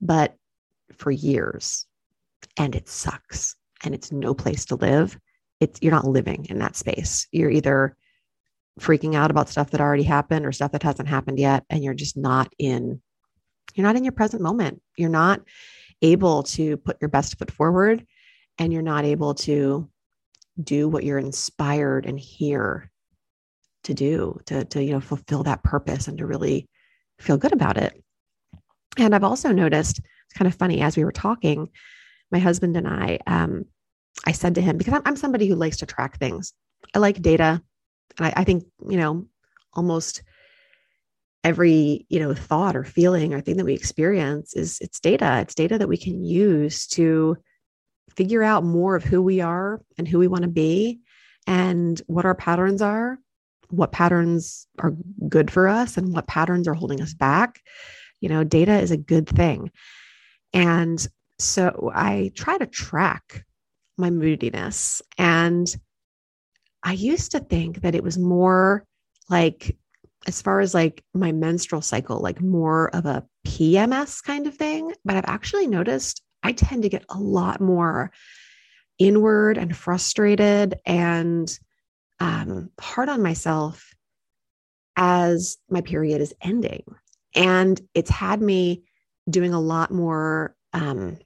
but 0.00 0.34
for 0.96 1.12
years. 1.12 1.86
And 2.56 2.74
it 2.74 2.88
sucks 2.88 3.54
and 3.84 3.94
it's 3.94 4.10
no 4.10 4.34
place 4.34 4.64
to 4.66 4.74
live. 4.74 5.16
It's 5.60 5.80
you're 5.82 5.92
not 5.92 6.06
living 6.06 6.46
in 6.50 6.58
that 6.58 6.76
space. 6.76 7.26
You're 7.32 7.50
either 7.50 7.96
freaking 8.80 9.14
out 9.14 9.30
about 9.30 9.48
stuff 9.48 9.70
that 9.70 9.80
already 9.80 10.02
happened 10.02 10.44
or 10.44 10.52
stuff 10.52 10.72
that 10.72 10.82
hasn't 10.82 11.08
happened 11.08 11.38
yet 11.38 11.64
and 11.70 11.82
you're 11.82 11.94
just 11.94 12.16
not 12.16 12.52
in 12.58 13.00
you're 13.74 13.86
not 13.86 13.96
in 13.96 14.04
your 14.04 14.12
present 14.12 14.42
moment. 14.42 14.82
You're 14.96 15.08
not 15.10 15.42
able 16.02 16.42
to 16.42 16.76
put 16.78 16.98
your 17.00 17.08
best 17.08 17.38
foot 17.38 17.50
forward 17.50 18.06
and 18.58 18.72
you're 18.72 18.82
not 18.82 19.04
able 19.04 19.34
to 19.34 19.88
do 20.62 20.88
what 20.88 21.04
you're 21.04 21.18
inspired 21.18 22.06
and 22.06 22.18
here 22.18 22.90
to 23.84 23.94
do 23.94 24.38
to, 24.46 24.64
to 24.64 24.82
you 24.82 24.92
know 24.92 25.00
fulfill 25.00 25.42
that 25.44 25.62
purpose 25.62 26.08
and 26.08 26.18
to 26.18 26.26
really 26.26 26.68
feel 27.20 27.36
good 27.36 27.52
about 27.52 27.76
it 27.76 28.02
and 28.98 29.14
i've 29.14 29.24
also 29.24 29.52
noticed 29.52 29.98
it's 29.98 30.36
kind 30.36 30.48
of 30.48 30.54
funny 30.54 30.80
as 30.80 30.96
we 30.96 31.04
were 31.04 31.12
talking 31.12 31.68
my 32.32 32.38
husband 32.38 32.76
and 32.76 32.88
i 32.88 33.18
um, 33.26 33.64
i 34.24 34.32
said 34.32 34.54
to 34.54 34.60
him 34.60 34.76
because 34.76 34.94
I'm, 34.94 35.02
I'm, 35.04 35.16
somebody 35.16 35.48
who 35.48 35.54
likes 35.54 35.76
to 35.78 35.86
track 35.86 36.18
things. 36.18 36.52
I 36.94 36.98
like 36.98 37.20
data. 37.20 37.62
And 38.18 38.26
I, 38.26 38.32
I 38.36 38.44
think 38.44 38.64
you 38.88 38.96
know 38.96 39.26
almost 39.74 40.22
every 41.44 42.06
you 42.08 42.18
know 42.18 42.34
thought 42.34 42.76
or 42.76 42.84
feeling 42.84 43.34
or 43.34 43.40
thing 43.40 43.56
that 43.56 43.66
we 43.66 43.74
experience 43.74 44.54
is 44.54 44.78
it's 44.80 45.00
data. 45.00 45.38
It's 45.40 45.54
data 45.54 45.78
that 45.78 45.88
we 45.88 45.96
can 45.96 46.24
use 46.24 46.86
to 46.88 47.36
figure 48.16 48.42
out 48.42 48.64
more 48.64 48.96
of 48.96 49.04
who 49.04 49.22
we 49.22 49.40
are 49.40 49.82
and 49.98 50.08
who 50.08 50.18
we 50.18 50.28
want 50.28 50.42
to 50.42 50.48
be 50.48 51.00
and 51.46 52.00
what 52.06 52.24
our 52.24 52.34
patterns 52.34 52.80
are 52.80 53.18
what 53.70 53.92
patterns 53.92 54.66
are 54.78 54.94
good 55.28 55.50
for 55.50 55.68
us 55.68 55.96
and 55.96 56.12
what 56.12 56.26
patterns 56.26 56.68
are 56.68 56.74
holding 56.74 57.00
us 57.00 57.14
back. 57.14 57.60
You 58.20 58.28
know 58.28 58.44
data 58.44 58.78
is 58.78 58.90
a 58.90 58.96
good 58.96 59.28
thing. 59.28 59.70
And 60.52 61.06
so 61.38 61.92
i 61.94 62.30
try 62.34 62.56
to 62.56 62.66
track 62.66 63.44
my 63.96 64.10
moodiness 64.10 65.02
and 65.18 65.76
i 66.82 66.92
used 66.92 67.32
to 67.32 67.40
think 67.40 67.80
that 67.82 67.94
it 67.94 68.02
was 68.02 68.18
more 68.18 68.84
like 69.28 69.76
as 70.26 70.42
far 70.42 70.60
as 70.60 70.74
like 70.74 71.04
my 71.14 71.32
menstrual 71.32 71.82
cycle, 71.82 72.20
like 72.20 72.40
more 72.40 72.94
of 72.94 73.06
a 73.06 73.24
PMS 73.46 74.22
kind 74.22 74.46
of 74.46 74.56
thing. 74.56 74.92
But 75.04 75.16
I've 75.16 75.24
actually 75.28 75.66
noticed 75.66 76.22
I 76.42 76.52
tend 76.52 76.82
to 76.82 76.88
get 76.88 77.04
a 77.08 77.18
lot 77.18 77.60
more 77.60 78.10
inward 78.98 79.58
and 79.58 79.76
frustrated 79.76 80.74
and 80.84 81.56
um, 82.18 82.70
hard 82.80 83.08
on 83.08 83.22
myself 83.22 83.94
as 84.96 85.58
my 85.68 85.80
period 85.80 86.20
is 86.20 86.34
ending. 86.40 86.84
And 87.34 87.80
it's 87.94 88.10
had 88.10 88.40
me 88.40 88.82
doing 89.28 89.52
a 89.52 89.60
lot 89.60 89.90
more 89.90 90.56
um, 90.72 91.18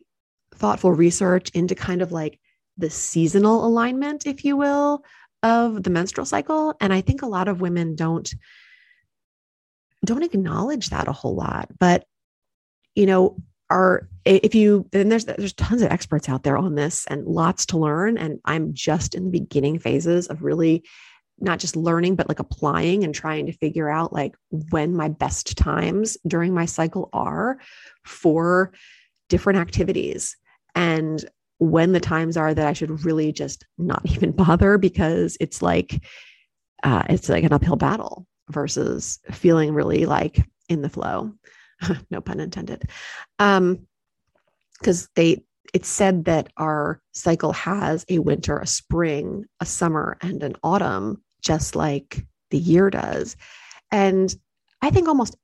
thoughtful 0.55 0.93
research 0.93 1.50
into 1.50 1.75
kind 1.75 2.03
of 2.03 2.12
like 2.12 2.39
the 2.79 2.91
seasonal 2.91 3.67
alignment, 3.67 4.27
if 4.27 4.45
you 4.45 4.57
will, 4.57 5.05
of 5.43 5.83
the 5.83 5.91
menstrual 5.91 6.27
cycle. 6.27 6.75
And 6.81 6.93
I 6.93 7.00
think 7.00 7.23
a 7.23 7.27
lot 7.27 7.49
of 7.49 7.61
women 7.61 7.95
don't 7.95 8.33
don't 10.05 10.23
acknowledge 10.23 10.89
that 10.91 11.09
a 11.09 11.12
whole 11.12 11.35
lot. 11.35 11.69
But, 11.79 12.05
you 12.95 13.07
know, 13.07 13.37
are 13.69 14.09
if 14.25 14.55
you 14.55 14.87
then 14.91 15.09
there's 15.09 15.25
there's 15.25 15.53
tons 15.53 15.83
of 15.83 15.91
experts 15.93 16.29
out 16.29 16.43
there 16.43 16.57
on 16.57 16.75
this 16.75 17.07
and 17.07 17.27
lots 17.27 17.67
to 17.67 17.79
learn. 17.79 18.19
And 18.19 18.41
I'm 18.45 18.75
just 18.75 19.15
in 19.15 19.25
the 19.25 19.31
beginning 19.31 19.79
phases 19.79 20.27
of 20.27 20.43
really 20.43 20.85
not 21.39 21.59
just 21.59 21.77
learning, 21.77 22.17
but 22.17 22.29
like 22.29 22.39
applying 22.39 23.03
and 23.05 23.15
trying 23.15 23.47
to 23.47 23.53
figure 23.53 23.89
out 23.89 24.12
like 24.12 24.35
when 24.50 24.95
my 24.95 25.09
best 25.09 25.57
times 25.57 26.19
during 26.27 26.53
my 26.53 26.67
cycle 26.67 27.09
are 27.12 27.59
for 28.05 28.73
different 29.29 29.59
activities 29.59 30.37
and 30.75 31.25
when 31.61 31.93
the 31.93 32.00
times 32.00 32.37
are 32.37 32.55
that 32.55 32.67
I 32.67 32.73
should 32.73 33.05
really 33.05 33.33
just 33.33 33.64
not 33.79 34.02
even 34.11 34.33
bother 34.33 34.79
because 34.79 35.37
it's 35.40 35.62
like 35.62 36.02
uh, 36.83 37.05
it's 37.09 37.29
like 37.29 37.45
an 37.45 37.52
uphill 37.52 37.76
battle 37.76 38.26
versus 38.49 39.21
feeling 39.31 39.75
really 39.75 40.07
like 40.07 40.49
in 40.69 40.83
the 40.83 40.88
flow. 40.88 41.33
no 42.11 42.21
pun 42.21 42.40
intended. 42.40 42.90
Um, 43.38 43.87
because 44.79 45.09
they 45.14 45.45
it's 45.75 45.88
said 45.88 46.25
that 46.25 46.50
our 46.57 47.00
cycle 47.12 47.52
has 47.52 48.05
a 48.09 48.19
winter, 48.19 48.59
a 48.59 48.67
spring, 48.67 49.45
a 49.61 49.67
summer, 49.67 50.17
and 50.21 50.43
an 50.43 50.57
autumn, 50.64 51.23
just 51.43 51.76
like 51.76 52.26
the 52.50 52.59
year 52.59 52.90
does. 52.90 53.37
And 53.93 54.35
I 54.83 54.90
think 54.90 55.07
almost 55.07 55.37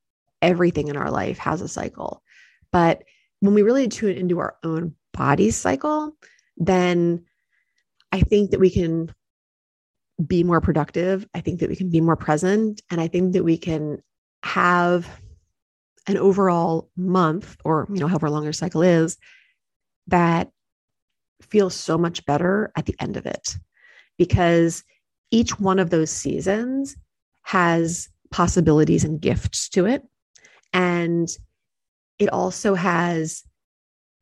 everything 0.42 0.88
in 0.88 0.96
our 0.96 1.10
life 1.10 1.38
has 1.38 1.60
a 1.60 1.68
cycle. 1.68 2.22
But 2.72 3.04
when 3.40 3.54
we 3.54 3.62
really 3.62 3.88
tune 3.88 4.16
into 4.16 4.38
our 4.38 4.56
own 4.64 4.94
body's 5.16 5.56
cycle, 5.56 6.16
then 6.56 7.24
I 8.12 8.20
think 8.20 8.50
that 8.50 8.60
we 8.60 8.70
can 8.70 9.12
be 10.24 10.42
more 10.42 10.60
productive. 10.60 11.26
I 11.34 11.40
think 11.40 11.60
that 11.60 11.68
we 11.68 11.76
can 11.76 11.90
be 11.90 12.00
more 12.00 12.16
present. 12.16 12.82
And 12.90 13.00
I 13.00 13.08
think 13.08 13.32
that 13.34 13.44
we 13.44 13.58
can 13.58 14.02
have 14.42 15.08
an 16.06 16.16
overall 16.16 16.88
month 16.96 17.56
or, 17.64 17.86
you 17.90 17.98
know, 17.98 18.06
however 18.06 18.30
long 18.30 18.44
your 18.44 18.52
cycle 18.52 18.82
is 18.82 19.18
that 20.06 20.48
feels 21.42 21.74
so 21.74 21.98
much 21.98 22.24
better 22.24 22.72
at 22.76 22.86
the 22.86 22.94
end 23.00 23.16
of 23.16 23.26
it 23.26 23.56
because 24.16 24.84
each 25.30 25.58
one 25.58 25.78
of 25.78 25.90
those 25.90 26.10
seasons 26.10 26.96
has 27.42 28.08
possibilities 28.30 29.04
and 29.04 29.20
gifts 29.20 29.68
to 29.70 29.86
it. 29.86 30.02
And 30.72 31.28
it 32.18 32.30
also 32.30 32.74
has 32.74 33.42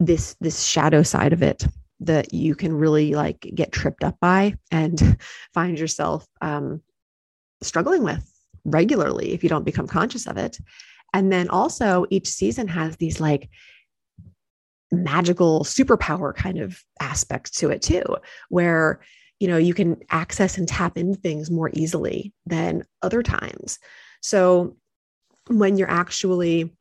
this 0.01 0.37
this 0.41 0.65
shadow 0.65 1.03
side 1.03 1.33
of 1.33 1.43
it 1.43 1.67
that 2.01 2.35
you 2.35 2.55
can 2.55 2.75
really 2.75 3.15
like 3.15 3.41
get 3.55 3.73
tripped 3.73 4.05
up 4.05 4.19
by 4.21 4.55
and 4.71 5.19
find 5.55 5.79
yourself 5.79 6.27
um, 6.41 6.83
struggling 7.63 8.03
with 8.03 8.31
regularly 8.65 9.33
if 9.33 9.43
you 9.43 9.49
don't 9.49 9.65
become 9.65 9.87
conscious 9.87 10.27
of 10.27 10.37
it. 10.37 10.59
And 11.13 11.33
then 11.33 11.49
also, 11.49 12.07
each 12.11 12.27
season 12.27 12.67
has 12.69 12.97
these 12.97 13.21
like 13.21 13.49
magical 14.91 15.61
superpower 15.61 16.35
kind 16.35 16.59
of 16.59 16.83
aspects 17.01 17.51
to 17.53 17.71
it 17.71 17.83
too, 17.83 18.05
where 18.49 19.01
you 19.41 19.49
know, 19.49 19.57
you 19.57 19.75
can 19.75 19.97
access 20.11 20.57
and 20.57 20.67
tap 20.67 20.97
into 20.97 21.19
things 21.19 21.51
more 21.51 21.71
easily 21.75 22.33
than 22.47 22.85
other 23.03 23.23
times. 23.23 23.79
So 24.23 24.77
when 25.49 25.77
you're 25.77 25.91
actually 25.91 26.73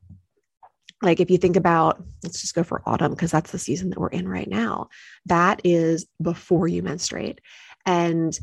like 1.03 1.19
if 1.19 1.29
you 1.29 1.38
think 1.38 1.55
about 1.55 2.03
let's 2.24 2.41
just 2.41 2.55
go 2.55 2.63
for 2.63 2.81
autumn 2.86 3.12
because 3.12 3.31
that's 3.31 3.51
the 3.51 3.60
season 3.60 3.89
that 3.89 4.00
we're 4.00 4.07
in 4.07 4.27
right 4.27 4.50
now. 4.50 4.89
That 5.25 5.62
is 5.63 6.07
before 6.22 6.67
you 6.67 6.81
menstruate 6.81 7.41
and 7.86 8.38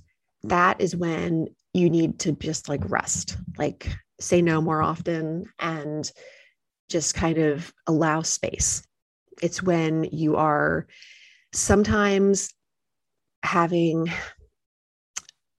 that 0.45 0.81
is 0.81 0.95
when 0.95 1.49
you 1.75 1.91
need 1.91 2.19
to 2.21 2.33
just 2.33 2.69
like 2.69 2.81
rest 2.89 3.37
like 3.59 3.89
say 4.21 4.43
no 4.43 4.61
more 4.61 4.83
often 4.83 5.47
and 5.59 6.11
just 6.89 7.15
kind 7.15 7.39
of 7.39 7.73
allow 7.87 8.23
space. 8.23 8.83
It's 9.43 9.63
when 9.63 10.05
you 10.05 10.37
are 10.37 10.87
sometimes 11.53 12.53
having 13.43 14.13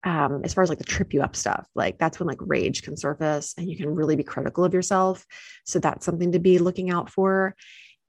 um, 0.04 0.42
as 0.44 0.54
far 0.54 0.64
as 0.64 0.70
like 0.70 0.80
the 0.80 0.84
trip 0.84 1.14
you 1.14 1.22
up 1.22 1.36
stuff, 1.36 1.68
like 1.76 1.98
that's 1.98 2.20
when 2.20 2.28
like 2.28 2.40
rage 2.42 2.82
can 2.84 2.98
surface 2.98 3.54
and 3.58 3.70
you 3.70 3.78
can 3.78 3.94
really 3.94 4.16
be 4.16 4.24
critical 4.24 4.64
of 4.64 4.74
yourself. 4.74 5.26
So 5.66 5.80
that's 5.80 6.06
something 6.06 6.32
to 6.32 6.40
be 6.40 6.60
looking 6.60 6.90
out 6.90 7.10
for. 7.10 7.56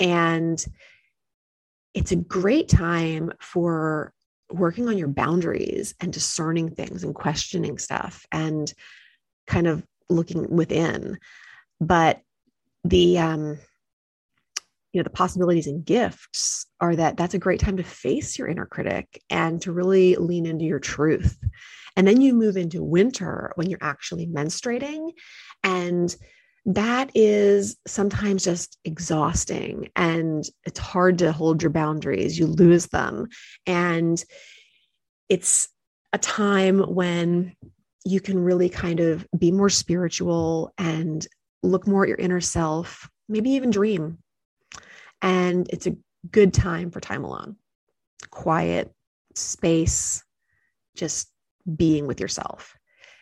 And 0.01 0.65
it's 1.95 2.13
a 2.13 2.17
great 2.17 2.69
time 2.69 3.33
for 3.41 4.13
working 4.51 4.89
on 4.89 4.97
your 4.97 5.09
boundaries 5.09 5.95
and 6.01 6.13
discerning 6.13 6.71
things 6.71 7.05
and 7.05 7.15
questioning 7.15 7.79
stuff 7.79 8.27
and 8.33 8.73
kind 9.47 9.67
of 9.67 9.85
looking 10.09 10.49
within. 10.55 11.19
But 11.81 12.21
the, 12.85 13.19
um, 13.19 13.59
you 14.93 14.99
know 14.99 15.05
the 15.05 15.11
possibilities 15.11 15.67
and 15.67 15.85
gifts 15.85 16.67
are 16.79 16.95
that 16.95 17.17
that's 17.17 17.33
a 17.33 17.39
great 17.39 17.61
time 17.61 17.79
to 17.79 17.83
face 17.83 18.39
your 18.39 18.47
inner 18.47 18.67
critic 18.67 19.23
and 19.31 19.63
to 19.63 19.73
really 19.73 20.17
lean 20.17 20.45
into 20.45 20.67
your 20.67 20.79
truth 20.79 21.39
and 21.97 22.07
then 22.07 22.21
you 22.21 22.35
move 22.35 22.57
into 22.57 22.83
winter 22.83 23.53
when 23.57 23.69
you're 23.69 23.79
actually 23.83 24.27
menstruating 24.27 25.11
and 25.63 26.17
that 26.65 27.11
is 27.15 27.77
sometimes 27.87 28.45
just 28.45 28.79
exhausting 28.85 29.91
and 29.97 30.45
it's 30.65 30.79
hard 30.79 31.19
to 31.19 31.33
hold 31.33 31.61
your 31.61 31.73
boundaries 31.73 32.39
you 32.39 32.47
lose 32.47 32.87
them. 32.87 33.27
And 33.67 34.23
it's 35.29 35.69
a 36.13 36.19
time 36.19 36.79
when 36.79 37.57
you 38.05 38.21
can 38.21 38.39
really 38.39 38.69
kind 38.69 39.01
of 39.01 39.27
be 39.37 39.51
more 39.51 39.71
spiritual 39.71 40.73
and 40.79 41.27
look 41.65 41.87
more 41.89 42.05
at 42.05 42.09
your 42.09 42.19
inner 42.19 42.41
self 42.41 43.09
maybe 43.29 43.51
even 43.51 43.71
dream. 43.71 44.19
And 45.23 45.69
it's 45.71 45.87
a 45.87 45.97
good 46.31 46.53
time 46.53 46.91
for 46.91 47.01
time 47.01 47.25
alone, 47.25 47.57
quiet 48.31 48.93
space, 49.35 50.23
just 50.95 51.32
being 51.77 52.07
with 52.07 52.21
yourself. 52.21 52.77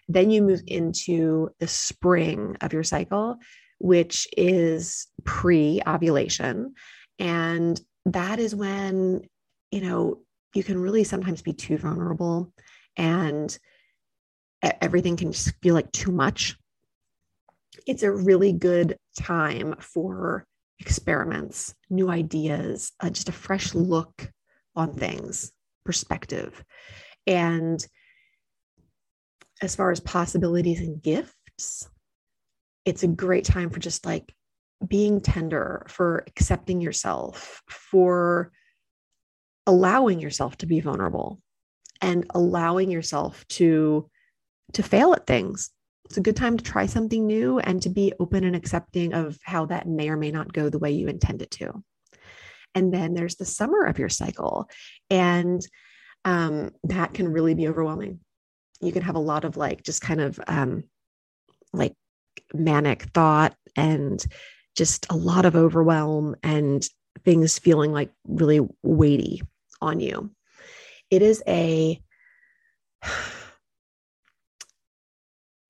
Then 0.08 0.30
you 0.30 0.42
move 0.42 0.62
into 0.66 1.50
the 1.58 1.68
spring 1.68 2.56
of 2.60 2.72
your 2.72 2.82
cycle, 2.82 3.38
which 3.78 4.26
is 4.36 5.06
pre 5.24 5.80
ovulation. 5.86 6.74
And 7.18 7.80
that 8.06 8.38
is 8.38 8.54
when, 8.54 9.22
you 9.70 9.80
know, 9.82 10.20
you 10.54 10.64
can 10.64 10.80
really 10.80 11.04
sometimes 11.04 11.42
be 11.42 11.52
too 11.52 11.78
vulnerable 11.78 12.52
and 12.96 13.56
everything 14.62 15.16
can 15.16 15.32
just 15.32 15.54
feel 15.62 15.74
like 15.74 15.90
too 15.92 16.12
much. 16.12 16.56
It's 17.86 18.02
a 18.02 18.10
really 18.10 18.52
good 18.52 18.96
time 19.18 19.76
for 19.78 20.44
experiments, 20.80 21.74
new 21.88 22.10
ideas, 22.10 22.92
uh, 23.00 23.10
just 23.10 23.28
a 23.28 23.32
fresh 23.32 23.74
look 23.74 24.30
on 24.74 24.94
things, 24.94 25.52
perspective. 25.84 26.64
And 27.26 27.86
as 29.60 29.76
far 29.76 29.90
as 29.90 30.00
possibilities 30.00 30.80
and 30.80 31.02
gifts, 31.02 31.88
it's 32.84 33.02
a 33.02 33.08
great 33.08 33.44
time 33.44 33.70
for 33.70 33.80
just 33.80 34.06
like 34.06 34.32
being 34.86 35.20
tender, 35.20 35.84
for 35.88 36.24
accepting 36.26 36.80
yourself, 36.80 37.62
for 37.68 38.52
allowing 39.66 40.20
yourself 40.20 40.56
to 40.56 40.66
be 40.66 40.80
vulnerable 40.80 41.40
and 42.00 42.26
allowing 42.34 42.90
yourself 42.90 43.46
to 43.48 44.08
to 44.72 44.82
fail 44.82 45.12
at 45.12 45.26
things 45.26 45.70
it's 46.10 46.16
a 46.16 46.22
good 46.22 46.34
time 46.34 46.56
to 46.56 46.64
try 46.64 46.86
something 46.86 47.24
new 47.24 47.60
and 47.60 47.80
to 47.82 47.88
be 47.88 48.12
open 48.18 48.42
and 48.42 48.56
accepting 48.56 49.14
of 49.14 49.38
how 49.44 49.66
that 49.66 49.86
may 49.86 50.08
or 50.08 50.16
may 50.16 50.32
not 50.32 50.52
go 50.52 50.68
the 50.68 50.80
way 50.80 50.90
you 50.90 51.06
intend 51.06 51.40
it 51.40 51.52
to. 51.52 51.84
And 52.74 52.92
then 52.92 53.14
there's 53.14 53.36
the 53.36 53.44
summer 53.44 53.86
of 53.86 53.96
your 53.96 54.08
cycle, 54.08 54.68
and 55.08 55.60
um, 56.24 56.72
that 56.82 57.14
can 57.14 57.28
really 57.28 57.54
be 57.54 57.68
overwhelming. 57.68 58.18
You 58.80 58.92
can 58.92 59.02
have 59.02 59.16
a 59.16 59.20
lot 59.20 59.44
of 59.44 59.56
like 59.56 59.82
just 59.82 60.00
kind 60.00 60.20
of 60.20 60.40
um, 60.46 60.84
like 61.72 61.94
manic 62.54 63.02
thought 63.14 63.54
and 63.76 64.24
just 64.76 65.06
a 65.10 65.16
lot 65.16 65.44
of 65.44 65.56
overwhelm 65.56 66.36
and 66.42 66.88
things 67.24 67.58
feeling 67.58 67.92
like 67.92 68.10
really 68.26 68.60
weighty 68.82 69.42
on 69.80 70.00
you. 70.00 70.30
It 71.10 71.22
is 71.22 71.42
a 71.46 72.00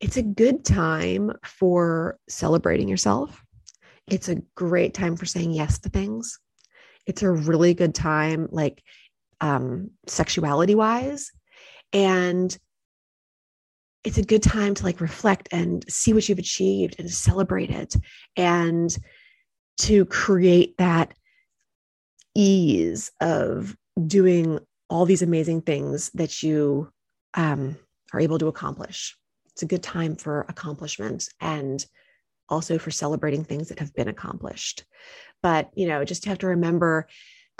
it's 0.00 0.16
a 0.16 0.22
good 0.22 0.64
time 0.64 1.32
for 1.44 2.18
celebrating 2.28 2.88
yourself. 2.88 3.44
It's 4.06 4.28
a 4.28 4.42
great 4.54 4.94
time 4.94 5.16
for 5.16 5.26
saying 5.26 5.52
yes 5.52 5.78
to 5.80 5.88
things. 5.88 6.38
It's 7.06 7.22
a 7.22 7.30
really 7.30 7.74
good 7.74 7.94
time, 7.94 8.48
like 8.50 8.82
um, 9.40 9.90
sexuality 10.06 10.74
wise. 10.74 11.30
And 11.92 12.56
it's 14.04 14.18
a 14.18 14.22
good 14.22 14.42
time 14.42 14.74
to 14.74 14.84
like 14.84 15.00
reflect 15.00 15.48
and 15.52 15.84
see 15.90 16.12
what 16.12 16.28
you've 16.28 16.38
achieved 16.38 16.96
and 16.98 17.10
celebrate 17.10 17.70
it 17.70 17.94
and 18.36 18.96
to 19.78 20.04
create 20.06 20.76
that 20.78 21.12
ease 22.34 23.10
of 23.20 23.76
doing 24.06 24.58
all 24.88 25.04
these 25.04 25.22
amazing 25.22 25.60
things 25.60 26.10
that 26.14 26.42
you 26.42 26.90
um, 27.34 27.76
are 28.12 28.20
able 28.20 28.38
to 28.38 28.48
accomplish 28.48 29.16
it's 29.60 29.62
a 29.62 29.66
good 29.66 29.82
time 29.82 30.16
for 30.16 30.46
accomplishment 30.48 31.28
and 31.38 31.84
also 32.48 32.78
for 32.78 32.90
celebrating 32.90 33.44
things 33.44 33.68
that 33.68 33.78
have 33.78 33.92
been 33.92 34.08
accomplished. 34.08 34.84
But, 35.42 35.70
you 35.74 35.86
know, 35.86 36.02
just 36.04 36.24
have 36.24 36.38
to 36.38 36.48
remember 36.48 37.08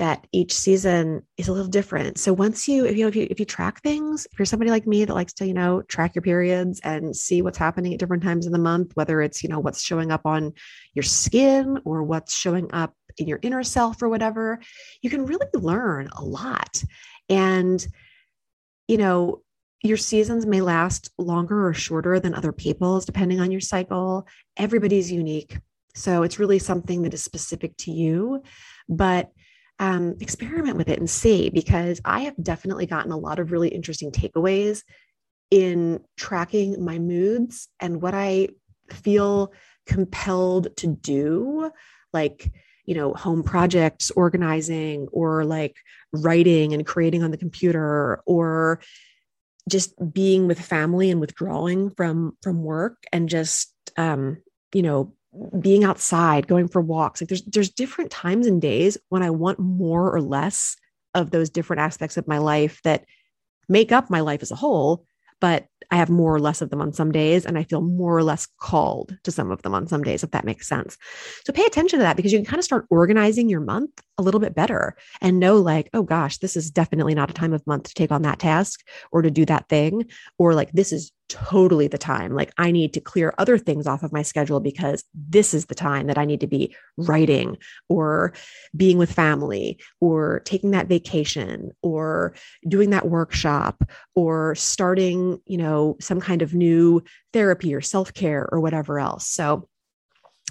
that 0.00 0.26
each 0.32 0.54
season 0.54 1.22
is 1.36 1.48
a 1.48 1.52
little 1.52 1.68
different. 1.68 2.18
So 2.18 2.32
once 2.32 2.66
you, 2.66 2.86
if 2.86 2.96
you 2.96 3.04
know, 3.04 3.08
if 3.08 3.16
you 3.16 3.26
if 3.30 3.38
you 3.38 3.44
track 3.44 3.82
things, 3.82 4.26
if 4.32 4.38
you're 4.38 4.46
somebody 4.46 4.70
like 4.70 4.86
me 4.86 5.04
that 5.04 5.12
likes 5.12 5.34
to, 5.34 5.46
you 5.46 5.52
know, 5.52 5.82
track 5.82 6.14
your 6.14 6.22
periods 6.22 6.80
and 6.80 7.14
see 7.14 7.42
what's 7.42 7.58
happening 7.58 7.92
at 7.92 8.00
different 8.00 8.22
times 8.22 8.46
in 8.46 8.52
the 8.52 8.58
month, 8.58 8.92
whether 8.94 9.20
it's, 9.20 9.42
you 9.42 9.50
know, 9.50 9.60
what's 9.60 9.82
showing 9.82 10.10
up 10.10 10.22
on 10.24 10.54
your 10.94 11.02
skin 11.02 11.78
or 11.84 12.02
what's 12.02 12.34
showing 12.34 12.72
up 12.72 12.94
in 13.18 13.28
your 13.28 13.40
inner 13.42 13.62
self 13.62 14.00
or 14.00 14.08
whatever, 14.08 14.58
you 15.02 15.10
can 15.10 15.26
really 15.26 15.46
learn 15.52 16.08
a 16.16 16.24
lot. 16.24 16.82
And, 17.28 17.86
you 18.88 18.96
know, 18.96 19.42
your 19.82 19.98
seasons 19.98 20.46
may 20.46 20.62
last 20.62 21.10
longer 21.18 21.66
or 21.66 21.74
shorter 21.74 22.18
than 22.18 22.34
other 22.34 22.52
people's, 22.52 23.04
depending 23.04 23.38
on 23.38 23.50
your 23.50 23.60
cycle. 23.60 24.26
Everybody's 24.56 25.12
unique. 25.12 25.58
So 25.94 26.22
it's 26.22 26.38
really 26.38 26.58
something 26.58 27.02
that 27.02 27.12
is 27.12 27.22
specific 27.22 27.76
to 27.78 27.90
you, 27.90 28.42
but 28.88 29.30
um, 29.81 30.16
experiment 30.21 30.77
with 30.77 30.88
it 30.88 30.99
and 30.99 31.09
see 31.09 31.49
because 31.49 32.01
I 32.05 32.21
have 32.21 32.35
definitely 32.40 32.85
gotten 32.85 33.12
a 33.12 33.19
lot 33.19 33.38
of 33.38 33.51
really 33.51 33.71
interesting 33.71 34.12
takeaways 34.12 34.83
in 35.51 36.01
tracking 36.16 36.85
my 36.85 36.99
moods 36.99 37.66
and 37.81 38.01
what 38.03 38.14
I 38.14 38.51
feel 38.93 39.53
compelled 39.87 40.77
to 40.77 40.87
do, 40.87 41.71
like, 42.12 42.53
you 42.85 42.95
know, 42.95 43.14
home 43.14 43.43
projects, 43.43 44.11
organizing, 44.11 45.09
or 45.12 45.45
like 45.45 45.77
writing 46.12 46.75
and 46.75 46.87
creating 46.87 47.23
on 47.23 47.31
the 47.31 47.38
computer, 47.38 48.21
or 48.27 48.81
just 49.69 49.95
being 50.12 50.47
with 50.47 50.61
family 50.61 51.11
and 51.11 51.21
withdrawing 51.21 51.90
from 51.90 52.37
from 52.43 52.62
work 52.62 52.97
and 53.12 53.29
just 53.29 53.73
um 53.97 54.38
you 54.75 54.83
know 54.83 55.14
being 55.61 55.85
outside 55.85 56.49
going 56.49 56.66
for 56.66 56.81
walks 56.81 57.21
like 57.21 57.29
there's 57.29 57.43
there's 57.45 57.71
different 57.71 58.11
times 58.11 58.47
and 58.47 58.61
days 58.61 58.99
when 59.11 59.23
i 59.23 59.31
want 59.31 59.59
more 59.59 60.12
or 60.12 60.21
less 60.21 60.77
of 61.14 61.31
those 61.31 61.51
different 61.51 61.81
aspects 61.81 62.16
of 62.16 62.27
my 62.27 62.38
life 62.38 62.81
that 62.83 63.05
make 63.69 63.93
up 63.93 64.11
my 64.11 64.21
life 64.21 64.43
as 64.43 64.51
a 64.51 64.57
whole 64.57 65.05
but 65.40 65.66
i 65.93 65.97
have 65.97 66.11
more 66.11 66.35
or 66.35 66.40
less 66.40 66.61
of 66.61 66.71
them 66.71 66.81
on 66.81 66.93
some 66.93 67.12
days 67.12 67.47
and 67.47 67.57
i 67.57 67.62
feel 67.62 67.81
more 67.81 68.16
or 68.16 68.25
less 68.25 68.49
called 68.59 69.16
to 69.23 69.31
some 69.31 69.53
of 69.53 69.62
them 69.62 69.75
on 69.75 69.87
some 69.87 70.03
days 70.03 70.25
if 70.25 70.33
that 70.33 70.45
makes 70.45 70.69
sense. 70.69 70.97
So 71.45 71.53
pay 71.53 71.64
attention 71.64 72.01
to 72.01 72.03
that 72.03 72.16
because 72.16 72.33
you 72.33 72.38
can 72.38 72.47
kind 72.47 72.59
of 72.59 72.64
start 72.64 72.87
organizing 72.90 73.49
your 73.49 73.61
month 73.61 73.90
a 74.20 74.22
little 74.22 74.38
bit 74.38 74.54
better 74.54 74.94
and 75.20 75.40
know, 75.40 75.56
like, 75.56 75.88
oh 75.94 76.02
gosh, 76.02 76.38
this 76.38 76.56
is 76.56 76.70
definitely 76.70 77.14
not 77.14 77.30
a 77.30 77.35
time 77.35 77.52
of 77.52 77.66
month 77.66 77.85
to 77.85 77.94
take 77.94 78.12
on 78.12 78.22
that 78.22 78.38
task 78.38 78.87
or 79.11 79.22
to 79.22 79.30
do 79.30 79.44
that 79.46 79.68
thing. 79.68 80.04
Or 80.38 80.54
like, 80.54 80.70
this 80.72 80.92
is 80.92 81.11
totally 81.28 81.87
the 81.87 81.98
time. 81.98 82.35
Like, 82.35 82.52
I 82.59 82.70
need 82.70 82.92
to 82.94 83.00
clear 83.00 83.33
other 83.38 83.56
things 83.56 83.87
off 83.87 84.02
of 84.02 84.12
my 84.12 84.22
schedule 84.22 84.61
because 84.61 85.04
this 85.14 85.54
is 85.54 85.66
the 85.66 85.74
time 85.74 86.09
that 86.09 86.18
I 86.18 86.24
need 86.24 86.40
to 86.40 86.46
be 86.46 86.76
writing 86.96 87.56
or 87.88 88.35
being 88.76 88.98
with 88.98 89.12
family 89.12 89.80
or 90.00 90.42
taking 90.44 90.72
that 90.72 90.88
vacation 90.88 91.70
or 91.83 92.35
doing 92.68 92.90
that 92.90 93.09
workshop 93.09 93.83
or 94.14 94.54
starting, 94.56 95.40
you 95.46 95.56
know, 95.56 95.96
some 96.00 96.20
kind 96.20 96.42
of 96.42 96.52
new 96.52 97.02
therapy 97.33 97.74
or 97.74 97.80
self 97.80 98.12
care 98.12 98.48
or 98.52 98.61
whatever 98.61 98.98
else. 98.98 99.26
So, 99.26 99.68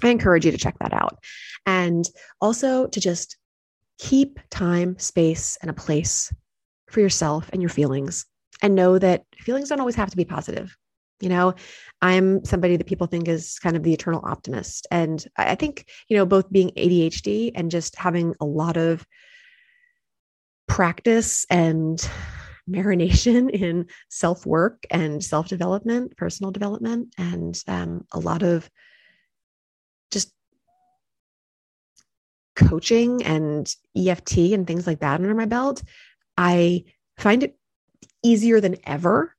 I 0.02 0.08
encourage 0.08 0.44
you 0.44 0.52
to 0.52 0.58
check 0.58 0.78
that 0.80 0.92
out. 0.92 1.18
And 1.66 2.04
also 2.40 2.86
to 2.86 3.00
just 3.00 3.36
keep 4.00 4.40
time, 4.48 4.98
space, 4.98 5.58
and 5.60 5.70
a 5.70 5.74
place 5.74 6.32
for 6.88 7.00
yourself 7.00 7.50
and 7.52 7.60
your 7.60 7.68
feelings. 7.68 8.24
And 8.62 8.74
know 8.74 8.98
that 8.98 9.24
feelings 9.38 9.68
don't 9.68 9.78
always 9.78 9.94
have 9.94 10.10
to 10.10 10.16
be 10.16 10.24
positive. 10.24 10.74
You 11.20 11.28
know, 11.28 11.54
I'm 12.00 12.42
somebody 12.46 12.78
that 12.78 12.86
people 12.86 13.06
think 13.06 13.28
is 13.28 13.58
kind 13.58 13.76
of 13.76 13.82
the 13.82 13.92
eternal 13.92 14.22
optimist. 14.24 14.86
And 14.90 15.22
I 15.36 15.54
think, 15.54 15.86
you 16.08 16.16
know, 16.16 16.24
both 16.24 16.50
being 16.50 16.70
ADHD 16.70 17.52
and 17.54 17.70
just 17.70 17.94
having 17.94 18.34
a 18.40 18.46
lot 18.46 18.78
of 18.78 19.06
practice 20.66 21.46
and 21.50 21.98
marination 22.70 23.50
in 23.52 23.86
self 24.08 24.46
work 24.46 24.86
and 24.90 25.22
self 25.22 25.48
development, 25.48 26.16
personal 26.16 26.52
development, 26.52 27.14
and 27.18 27.62
um, 27.68 28.06
a 28.12 28.18
lot 28.18 28.42
of 28.42 28.70
just 30.10 30.32
coaching 32.68 33.22
and 33.24 33.74
EFT 33.96 34.38
and 34.52 34.66
things 34.66 34.86
like 34.86 35.00
that 35.00 35.20
under 35.20 35.34
my 35.34 35.46
belt, 35.46 35.82
I 36.36 36.84
find 37.18 37.42
it 37.42 37.56
easier 38.22 38.60
than 38.60 38.76
ever 38.84 39.34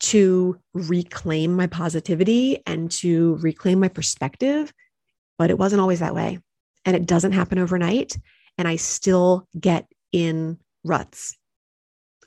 to 0.00 0.58
reclaim 0.74 1.56
my 1.56 1.66
positivity 1.66 2.62
and 2.66 2.90
to 2.90 3.36
reclaim 3.36 3.80
my 3.80 3.88
perspective. 3.88 4.72
But 5.38 5.50
it 5.50 5.58
wasn't 5.58 5.80
always 5.80 6.00
that 6.00 6.14
way. 6.14 6.38
And 6.84 6.94
it 6.96 7.06
doesn't 7.06 7.32
happen 7.32 7.58
overnight. 7.58 8.16
And 8.56 8.68
I 8.68 8.76
still 8.76 9.46
get 9.58 9.86
in 10.12 10.58
ruts 10.84 11.36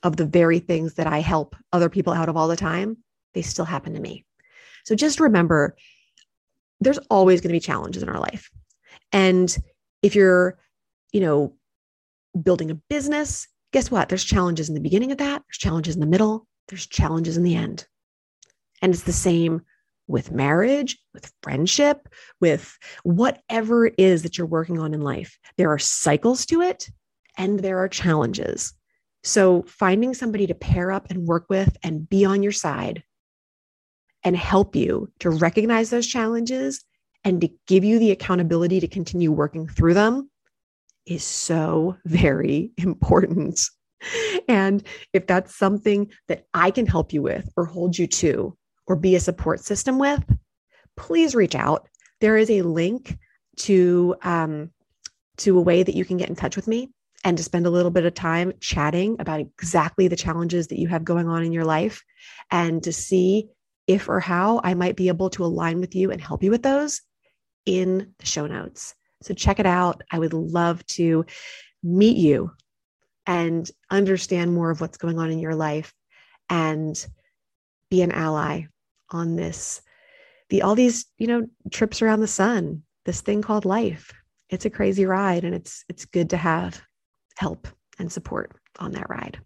of 0.03 0.17
the 0.17 0.25
very 0.25 0.59
things 0.59 0.95
that 0.95 1.07
I 1.07 1.19
help 1.19 1.55
other 1.71 1.89
people 1.89 2.13
out 2.13 2.29
of 2.29 2.37
all 2.37 2.47
the 2.47 2.55
time. 2.55 2.97
They 3.33 3.41
still 3.41 3.65
happen 3.65 3.93
to 3.93 3.99
me. 3.99 4.25
So 4.83 4.95
just 4.95 5.19
remember 5.19 5.75
there's 6.79 6.99
always 7.09 7.41
going 7.41 7.49
to 7.49 7.55
be 7.55 7.59
challenges 7.59 8.03
in 8.03 8.09
our 8.09 8.19
life. 8.19 8.49
And 9.11 9.55
if 10.01 10.15
you're, 10.15 10.57
you 11.11 11.21
know, 11.21 11.55
building 12.41 12.71
a 12.71 12.75
business, 12.75 13.47
guess 13.71 13.91
what? 13.91 14.09
There's 14.09 14.23
challenges 14.23 14.69
in 14.69 14.75
the 14.75 14.81
beginning 14.81 15.11
of 15.11 15.17
that, 15.19 15.43
there's 15.47 15.57
challenges 15.57 15.95
in 15.95 16.01
the 16.01 16.07
middle, 16.07 16.47
there's 16.67 16.87
challenges 16.87 17.37
in 17.37 17.43
the 17.43 17.55
end. 17.55 17.85
And 18.81 18.93
it's 18.93 19.03
the 19.03 19.13
same 19.13 19.61
with 20.07 20.31
marriage, 20.31 20.97
with 21.13 21.31
friendship, 21.41 22.09
with 22.39 22.77
whatever 23.03 23.87
it 23.87 23.95
is 23.97 24.23
that 24.23 24.37
you're 24.37 24.47
working 24.47 24.79
on 24.79 24.93
in 24.93 25.01
life. 25.01 25.37
There 25.57 25.71
are 25.71 25.79
cycles 25.79 26.45
to 26.47 26.61
it 26.61 26.89
and 27.37 27.59
there 27.59 27.77
are 27.79 27.87
challenges. 27.87 28.73
So 29.23 29.63
finding 29.67 30.13
somebody 30.13 30.47
to 30.47 30.55
pair 30.55 30.91
up 30.91 31.09
and 31.09 31.27
work 31.27 31.45
with 31.49 31.77
and 31.83 32.09
be 32.09 32.25
on 32.25 32.43
your 32.43 32.51
side 32.51 33.03
and 34.23 34.35
help 34.35 34.75
you 34.75 35.11
to 35.19 35.29
recognize 35.29 35.89
those 35.89 36.07
challenges 36.07 36.83
and 37.23 37.41
to 37.41 37.49
give 37.67 37.83
you 37.83 37.99
the 37.99 38.11
accountability 38.11 38.79
to 38.79 38.87
continue 38.87 39.31
working 39.31 39.67
through 39.67 39.93
them 39.93 40.29
is 41.05 41.23
so 41.23 41.97
very 42.05 42.71
important. 42.77 43.59
And 44.47 44.83
if 45.13 45.27
that's 45.27 45.55
something 45.55 46.11
that 46.27 46.45
I 46.53 46.71
can 46.71 46.87
help 46.87 47.13
you 47.13 47.21
with 47.21 47.47
or 47.55 47.65
hold 47.65 47.97
you 47.97 48.07
to 48.07 48.57
or 48.87 48.95
be 48.95 49.15
a 49.15 49.19
support 49.19 49.59
system 49.63 49.99
with, 49.99 50.23
please 50.97 51.35
reach 51.35 51.55
out. 51.55 51.87
There 52.19 52.37
is 52.37 52.49
a 52.49 52.63
link 52.63 53.17
to 53.57 54.15
um, 54.23 54.71
to 55.37 55.57
a 55.57 55.61
way 55.61 55.83
that 55.83 55.95
you 55.95 56.05
can 56.05 56.17
get 56.17 56.29
in 56.29 56.35
touch 56.35 56.55
with 56.55 56.67
me 56.67 56.89
and 57.23 57.37
to 57.37 57.43
spend 57.43 57.65
a 57.65 57.69
little 57.69 57.91
bit 57.91 58.05
of 58.05 58.13
time 58.13 58.53
chatting 58.59 59.15
about 59.19 59.39
exactly 59.39 60.07
the 60.07 60.15
challenges 60.15 60.67
that 60.67 60.79
you 60.79 60.87
have 60.87 61.03
going 61.03 61.27
on 61.27 61.43
in 61.43 61.51
your 61.51 61.65
life 61.65 62.03
and 62.49 62.83
to 62.83 62.91
see 62.91 63.47
if 63.87 64.09
or 64.09 64.19
how 64.19 64.61
I 64.63 64.73
might 64.73 64.95
be 64.95 65.07
able 65.07 65.29
to 65.31 65.45
align 65.45 65.79
with 65.79 65.95
you 65.95 66.11
and 66.11 66.21
help 66.21 66.43
you 66.43 66.51
with 66.51 66.63
those 66.63 67.01
in 67.65 68.13
the 68.19 68.25
show 68.25 68.47
notes. 68.47 68.95
So 69.21 69.33
check 69.33 69.59
it 69.59 69.65
out. 69.65 70.01
I 70.11 70.19
would 70.19 70.33
love 70.33 70.85
to 70.87 71.25
meet 71.83 72.17
you 72.17 72.51
and 73.27 73.69
understand 73.89 74.53
more 74.53 74.71
of 74.71 74.81
what's 74.81 74.97
going 74.97 75.19
on 75.19 75.31
in 75.31 75.39
your 75.39 75.55
life 75.55 75.93
and 76.49 77.05
be 77.89 78.01
an 78.01 78.11
ally 78.11 78.63
on 79.09 79.35
this 79.35 79.81
the 80.49 80.61
all 80.61 80.75
these 80.75 81.05
you 81.17 81.27
know 81.27 81.45
trips 81.71 82.01
around 82.01 82.19
the 82.19 82.27
sun 82.27 82.83
this 83.05 83.21
thing 83.21 83.41
called 83.41 83.65
life 83.65 84.11
it's 84.49 84.65
a 84.65 84.69
crazy 84.69 85.05
ride 85.05 85.43
and 85.43 85.55
it's 85.55 85.83
it's 85.89 86.05
good 86.05 86.29
to 86.29 86.37
have 86.37 86.81
help 87.37 87.67
and 87.99 88.11
support 88.11 88.51
on 88.79 88.91
that 88.91 89.09
ride 89.09 89.39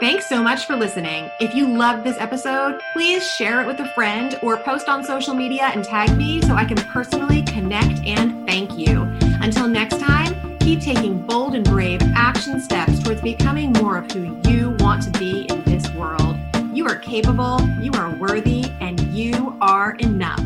Thanks 0.00 0.28
so 0.28 0.42
much 0.42 0.66
for 0.66 0.74
listening. 0.74 1.30
If 1.40 1.54
you 1.54 1.68
loved 1.68 2.04
this 2.04 2.18
episode, 2.18 2.80
please 2.92 3.26
share 3.26 3.62
it 3.62 3.66
with 3.66 3.78
a 3.78 3.88
friend 3.90 4.36
or 4.42 4.56
post 4.56 4.88
on 4.88 5.04
social 5.04 5.34
media 5.34 5.70
and 5.72 5.84
tag 5.84 6.16
me 6.16 6.42
so 6.42 6.54
I 6.54 6.64
can 6.64 6.76
personally 6.76 7.42
connect 7.42 8.00
and 8.00 8.44
thank 8.44 8.76
you. 8.76 9.02
Until 9.40 9.68
next 9.68 10.00
time, 10.00 10.58
keep 10.58 10.80
taking 10.80 11.24
bold 11.24 11.54
and 11.54 11.64
brave 11.64 12.00
action 12.16 12.60
steps 12.60 13.02
towards 13.04 13.20
becoming 13.20 13.72
more 13.74 13.96
of 13.96 14.10
who 14.10 14.36
you 14.50 14.76
want 14.80 15.04
to 15.04 15.18
be 15.18 15.42
in 15.42 15.62
this 15.62 15.88
world. 15.92 16.36
You 16.72 16.86
are 16.86 16.96
capable, 16.96 17.60
you 17.80 17.92
are 17.92 18.14
worthy, 18.16 18.64
and 18.80 19.00
you 19.14 19.56
are 19.60 19.92
enough. 20.00 20.44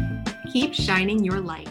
Keep 0.53 0.75
shining 0.75 1.25
your 1.25 1.41
light. 1.41 1.71